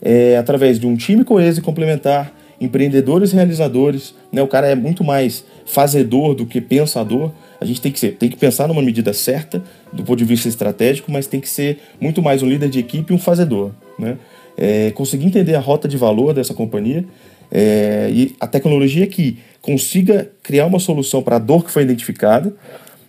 é, 0.00 0.36
através 0.36 0.78
de 0.78 0.86
um 0.86 0.96
time 0.96 1.24
coeso 1.24 1.60
e 1.60 1.62
complementar, 1.62 2.32
empreendedores 2.60 3.32
realizadores. 3.32 4.14
Né? 4.32 4.42
O 4.42 4.48
cara 4.48 4.68
é 4.68 4.74
muito 4.74 5.02
mais 5.02 5.44
fazedor 5.66 6.34
do 6.34 6.46
que 6.46 6.60
pensador. 6.60 7.30
A 7.60 7.64
gente 7.64 7.80
tem 7.80 7.90
que 7.90 7.98
ser, 7.98 8.12
tem 8.16 8.28
que 8.28 8.36
pensar 8.36 8.68
numa 8.68 8.82
medida 8.82 9.12
certa 9.12 9.62
do 9.92 10.02
ponto 10.02 10.18
de 10.18 10.24
vista 10.24 10.48
estratégico, 10.48 11.10
mas 11.10 11.26
tem 11.26 11.40
que 11.40 11.48
ser 11.48 11.78
muito 12.00 12.22
mais 12.22 12.42
um 12.42 12.48
líder 12.48 12.68
de 12.68 12.78
equipe 12.78 13.12
e 13.12 13.16
um 13.16 13.18
fazedor. 13.18 13.72
Né? 13.98 14.16
É, 14.56 14.90
conseguir 14.92 15.26
entender 15.26 15.54
a 15.54 15.60
rota 15.60 15.88
de 15.88 15.96
valor 15.96 16.34
dessa 16.34 16.54
companhia 16.54 17.04
é, 17.50 18.08
e 18.12 18.34
a 18.40 18.46
tecnologia 18.46 19.06
que 19.06 19.38
consiga 19.60 20.30
criar 20.42 20.66
uma 20.66 20.78
solução 20.78 21.22
para 21.22 21.36
a 21.36 21.38
dor 21.38 21.64
que 21.64 21.70
foi 21.70 21.82
identificada 21.82 22.54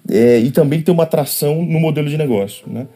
é, 0.09 0.39
e 0.39 0.51
também 0.51 0.81
ter 0.81 0.91
uma 0.91 1.03
atração 1.03 1.63
no 1.63 1.79
modelo 1.79 2.09
de 2.09 2.17
negócio. 2.17 2.65
Né? 2.67 2.87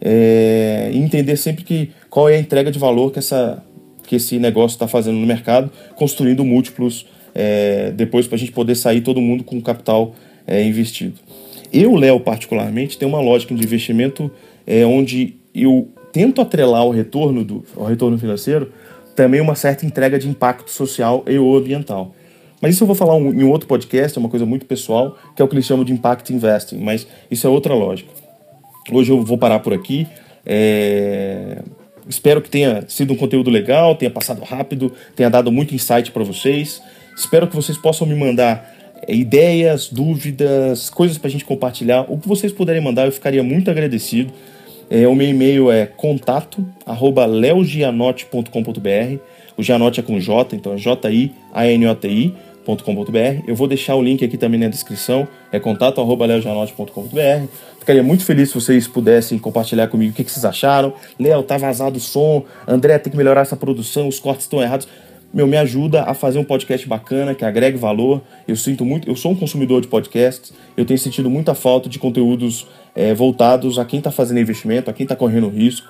É, 0.00 0.90
entender 0.92 1.36
sempre 1.36 1.64
que, 1.64 1.90
qual 2.10 2.28
é 2.28 2.36
a 2.36 2.38
entrega 2.38 2.70
de 2.70 2.78
valor 2.78 3.10
que, 3.10 3.18
essa, 3.18 3.62
que 4.06 4.16
esse 4.16 4.38
negócio 4.38 4.74
está 4.74 4.88
fazendo 4.88 5.16
no 5.16 5.26
mercado, 5.26 5.70
construindo 5.94 6.44
múltiplos 6.44 7.06
é, 7.34 7.92
depois 7.92 8.26
para 8.26 8.36
a 8.36 8.38
gente 8.38 8.52
poder 8.52 8.74
sair 8.74 9.00
todo 9.00 9.20
mundo 9.20 9.44
com 9.44 9.60
capital 9.60 10.14
é, 10.46 10.62
investido. 10.62 11.14
Eu, 11.72 11.94
Léo, 11.94 12.20
particularmente, 12.20 12.96
tenho 12.96 13.10
uma 13.10 13.20
lógica 13.20 13.54
de 13.54 13.62
investimento 13.62 14.30
é, 14.66 14.86
onde 14.86 15.34
eu 15.54 15.88
tento 16.12 16.40
atrelar 16.40 16.80
ao 16.80 16.90
retorno, 16.90 17.44
do, 17.44 17.64
ao 17.76 17.86
retorno 17.86 18.18
financeiro 18.18 18.72
também 19.14 19.40
uma 19.40 19.54
certa 19.54 19.84
entrega 19.86 20.18
de 20.18 20.28
impacto 20.28 20.70
social 20.70 21.24
e 21.26 21.38
ou 21.38 21.56
ambiental. 21.56 22.14
Mas 22.60 22.74
isso 22.74 22.84
eu 22.84 22.86
vou 22.86 22.96
falar 22.96 23.16
em 23.18 23.44
outro 23.44 23.68
podcast, 23.68 24.16
é 24.16 24.20
uma 24.20 24.28
coisa 24.28 24.46
muito 24.46 24.64
pessoal, 24.66 25.16
que 25.34 25.42
é 25.42 25.44
o 25.44 25.48
que 25.48 25.54
eles 25.54 25.66
chamam 25.66 25.84
de 25.84 25.92
Impact 25.92 26.32
Investing, 26.32 26.78
mas 26.78 27.06
isso 27.30 27.46
é 27.46 27.50
outra 27.50 27.74
lógica. 27.74 28.10
Hoje 28.90 29.10
eu 29.10 29.22
vou 29.22 29.36
parar 29.36 29.58
por 29.58 29.72
aqui. 29.72 30.06
É... 30.44 31.62
Espero 32.08 32.40
que 32.40 32.48
tenha 32.48 32.84
sido 32.88 33.12
um 33.12 33.16
conteúdo 33.16 33.50
legal, 33.50 33.96
tenha 33.96 34.10
passado 34.10 34.42
rápido, 34.44 34.92
tenha 35.16 35.28
dado 35.28 35.50
muito 35.50 35.74
insight 35.74 36.12
para 36.12 36.22
vocês. 36.22 36.80
Espero 37.16 37.48
que 37.48 37.56
vocês 37.56 37.76
possam 37.76 38.06
me 38.06 38.14
mandar 38.14 38.72
é, 39.06 39.14
ideias, 39.14 39.88
dúvidas, 39.88 40.88
coisas 40.88 41.18
para 41.18 41.26
a 41.26 41.30
gente 41.30 41.44
compartilhar. 41.44 42.06
O 42.08 42.16
que 42.16 42.28
vocês 42.28 42.52
puderem 42.52 42.80
mandar, 42.80 43.06
eu 43.06 43.12
ficaria 43.12 43.42
muito 43.42 43.70
agradecido. 43.70 44.32
É, 44.88 45.08
o 45.08 45.16
meu 45.16 45.28
e-mail 45.28 45.68
é 45.70 45.84
contato 45.84 46.64
leogianote.com.br. 47.28 49.18
O 49.56 49.62
Gianote 49.62 49.98
é 49.98 50.02
com 50.02 50.20
J, 50.20 50.54
então 50.54 50.74
é 50.74 50.76
J-I-A-N-O-T-I 50.76 52.34
leojanote.com.br. 52.66 53.44
Eu 53.46 53.54
vou 53.54 53.68
deixar 53.68 53.94
o 53.94 54.02
link 54.02 54.24
aqui 54.24 54.36
também 54.36 54.58
na 54.58 54.68
descrição, 54.68 55.28
é 55.52 55.60
contato@leojanote.com.br. 55.60 57.46
Ficaria 57.78 58.02
muito 58.02 58.24
feliz 58.24 58.48
se 58.48 58.54
vocês 58.54 58.88
pudessem 58.88 59.38
compartilhar 59.38 59.86
comigo 59.86 60.12
o 60.12 60.14
que, 60.14 60.24
que 60.24 60.30
vocês 60.30 60.44
acharam. 60.44 60.92
Léo, 61.18 61.42
tá 61.42 61.56
vazado 61.56 61.98
o 61.98 62.00
som. 62.00 62.44
André, 62.66 62.98
tem 62.98 63.10
que 63.10 63.16
melhorar 63.16 63.42
essa 63.42 63.56
produção, 63.56 64.08
os 64.08 64.18
cortes 64.18 64.44
estão 64.44 64.60
errados. 64.60 64.88
Meu, 65.32 65.46
me 65.46 65.56
ajuda 65.56 66.02
a 66.02 66.14
fazer 66.14 66.38
um 66.38 66.44
podcast 66.44 66.88
bacana, 66.88 67.34
que 67.34 67.44
agregue 67.44 67.76
valor. 67.76 68.22
Eu 68.48 68.56
sinto 68.56 68.84
muito, 68.84 69.08
eu 69.08 69.14
sou 69.14 69.32
um 69.32 69.36
consumidor 69.36 69.80
de 69.80 69.88
podcasts, 69.88 70.52
eu 70.76 70.84
tenho 70.84 70.98
sentido 70.98 71.28
muita 71.28 71.54
falta 71.54 71.88
de 71.88 71.98
conteúdos 71.98 72.66
é, 72.94 73.12
voltados 73.12 73.78
a 73.78 73.84
quem 73.84 73.98
está 73.98 74.10
fazendo 74.10 74.40
investimento, 74.40 74.90
a 74.90 74.92
quem 74.92 75.04
está 75.04 75.14
correndo 75.14 75.48
risco, 75.48 75.86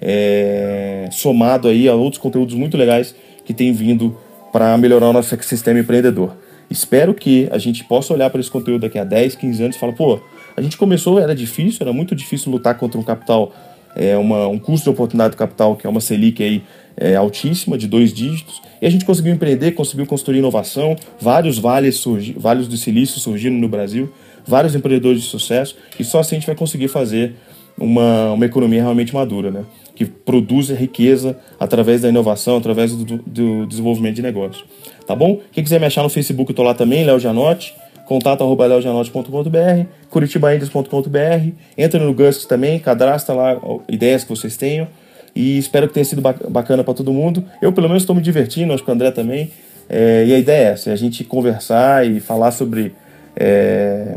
é, 0.00 1.08
somado 1.12 1.68
aí 1.68 1.88
a 1.88 1.94
outros 1.94 2.20
conteúdos 2.20 2.54
muito 2.54 2.76
legais 2.76 3.14
que 3.44 3.54
têm 3.54 3.72
vindo 3.72 4.16
para 4.52 4.76
melhorar 4.76 5.08
o 5.08 5.12
nosso 5.12 5.34
ecossistema 5.34 5.78
empreendedor. 5.78 6.36
Espero 6.70 7.12
que 7.12 7.48
a 7.50 7.58
gente 7.58 7.82
possa 7.84 8.14
olhar 8.14 8.30
para 8.30 8.40
esse 8.40 8.50
conteúdo 8.50 8.82
daqui 8.82 8.98
a 8.98 9.04
10, 9.04 9.34
15 9.34 9.62
anos 9.62 9.76
e 9.76 9.78
falar, 9.78 9.92
pô, 9.92 10.20
a 10.56 10.62
gente 10.62 10.76
começou, 10.76 11.18
era 11.18 11.34
difícil, 11.34 11.78
era 11.80 11.92
muito 11.92 12.14
difícil 12.14 12.52
lutar 12.52 12.76
contra 12.76 12.98
um 12.98 13.02
capital, 13.02 13.52
é, 13.96 14.16
uma, 14.16 14.46
um 14.46 14.58
custo 14.58 14.84
de 14.84 14.90
oportunidade 14.90 15.32
do 15.32 15.36
capital, 15.36 15.74
que 15.74 15.86
é 15.86 15.90
uma 15.90 16.00
Selic 16.00 16.42
aí, 16.42 16.62
é, 16.96 17.16
altíssima, 17.16 17.76
de 17.76 17.88
dois 17.88 18.12
dígitos, 18.12 18.62
e 18.80 18.86
a 18.86 18.90
gente 18.90 19.04
conseguiu 19.04 19.32
empreender, 19.32 19.72
conseguiu 19.72 20.06
construir 20.06 20.38
inovação, 20.38 20.96
vários 21.20 21.58
vales, 21.58 21.96
surgi, 21.96 22.34
vales 22.38 22.68
do 22.68 22.76
silício 22.76 23.18
surgindo 23.18 23.56
no 23.56 23.68
Brasil, 23.68 24.12
vários 24.46 24.74
empreendedores 24.74 25.22
de 25.22 25.28
sucesso, 25.28 25.76
e 25.98 26.04
só 26.04 26.20
assim 26.20 26.36
a 26.36 26.38
gente 26.38 26.46
vai 26.46 26.56
conseguir 26.56 26.88
fazer 26.88 27.34
uma, 27.78 28.32
uma 28.32 28.44
economia 28.44 28.82
realmente 28.82 29.14
madura, 29.14 29.50
né? 29.50 29.64
Que 30.00 30.06
produza 30.06 30.74
riqueza 30.74 31.36
através 31.58 32.00
da 32.00 32.08
inovação, 32.08 32.56
através 32.56 32.90
do, 32.94 33.18
do 33.18 33.66
desenvolvimento 33.66 34.16
de 34.16 34.22
negócio. 34.22 34.64
Tá 35.06 35.14
bom? 35.14 35.40
Quem 35.52 35.62
quiser 35.62 35.78
me 35.78 35.84
achar 35.84 36.02
no 36.02 36.08
Facebook, 36.08 36.50
eu 36.50 36.56
tô 36.56 36.62
lá 36.62 36.72
também, 36.72 37.04
Léo 37.04 37.20
Janote, 37.20 37.74
contato 38.06 38.42
arroba 38.42 38.64
leojanote.com.br, 38.64 39.86
curitibaindias.com.br, 40.08 41.50
entra 41.76 42.02
no 42.02 42.14
Gust 42.14 42.46
também, 42.46 42.78
cadastra 42.78 43.34
lá 43.34 43.60
ideias 43.90 44.24
que 44.24 44.30
vocês 44.30 44.56
tenham 44.56 44.88
e 45.36 45.58
espero 45.58 45.86
que 45.86 45.92
tenha 45.92 46.04
sido 46.06 46.22
bacana 46.22 46.82
para 46.82 46.94
todo 46.94 47.12
mundo. 47.12 47.44
Eu, 47.60 47.70
pelo 47.70 47.86
menos, 47.86 48.02
estou 48.02 48.16
me 48.16 48.22
divertindo, 48.22 48.72
acho 48.72 48.82
que 48.82 48.90
o 48.90 48.94
André 48.94 49.10
também. 49.10 49.50
É, 49.86 50.24
e 50.26 50.32
a 50.32 50.38
ideia 50.38 50.68
é 50.68 50.72
essa, 50.72 50.88
é 50.88 50.92
a 50.94 50.96
gente 50.96 51.24
conversar 51.24 52.06
e 52.06 52.20
falar 52.20 52.52
sobre 52.52 52.94
é, 53.36 54.16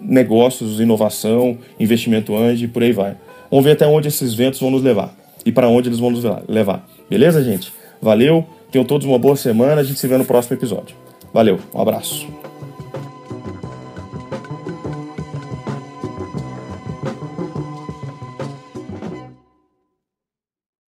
negócios, 0.00 0.78
inovação, 0.78 1.58
investimento 1.80 2.36
anjo 2.36 2.66
e 2.66 2.68
por 2.68 2.84
aí 2.84 2.92
vai. 2.92 3.16
Vamos 3.50 3.64
ver 3.64 3.72
até 3.72 3.86
onde 3.86 4.08
esses 4.08 4.34
ventos 4.34 4.60
vão 4.60 4.70
nos 4.70 4.82
levar 4.82 5.14
e 5.44 5.52
para 5.52 5.68
onde 5.68 5.88
eles 5.88 5.98
vão 5.98 6.10
nos 6.10 6.24
levar. 6.48 6.86
Beleza, 7.08 7.42
gente? 7.42 7.72
Valeu, 8.00 8.44
tenham 8.70 8.84
todos 8.84 9.06
uma 9.06 9.18
boa 9.18 9.36
semana, 9.36 9.80
a 9.80 9.84
gente 9.84 9.98
se 9.98 10.06
vê 10.06 10.16
no 10.16 10.24
próximo 10.24 10.56
episódio. 10.56 10.96
Valeu, 11.32 11.58
um 11.74 11.80
abraço. 11.80 12.26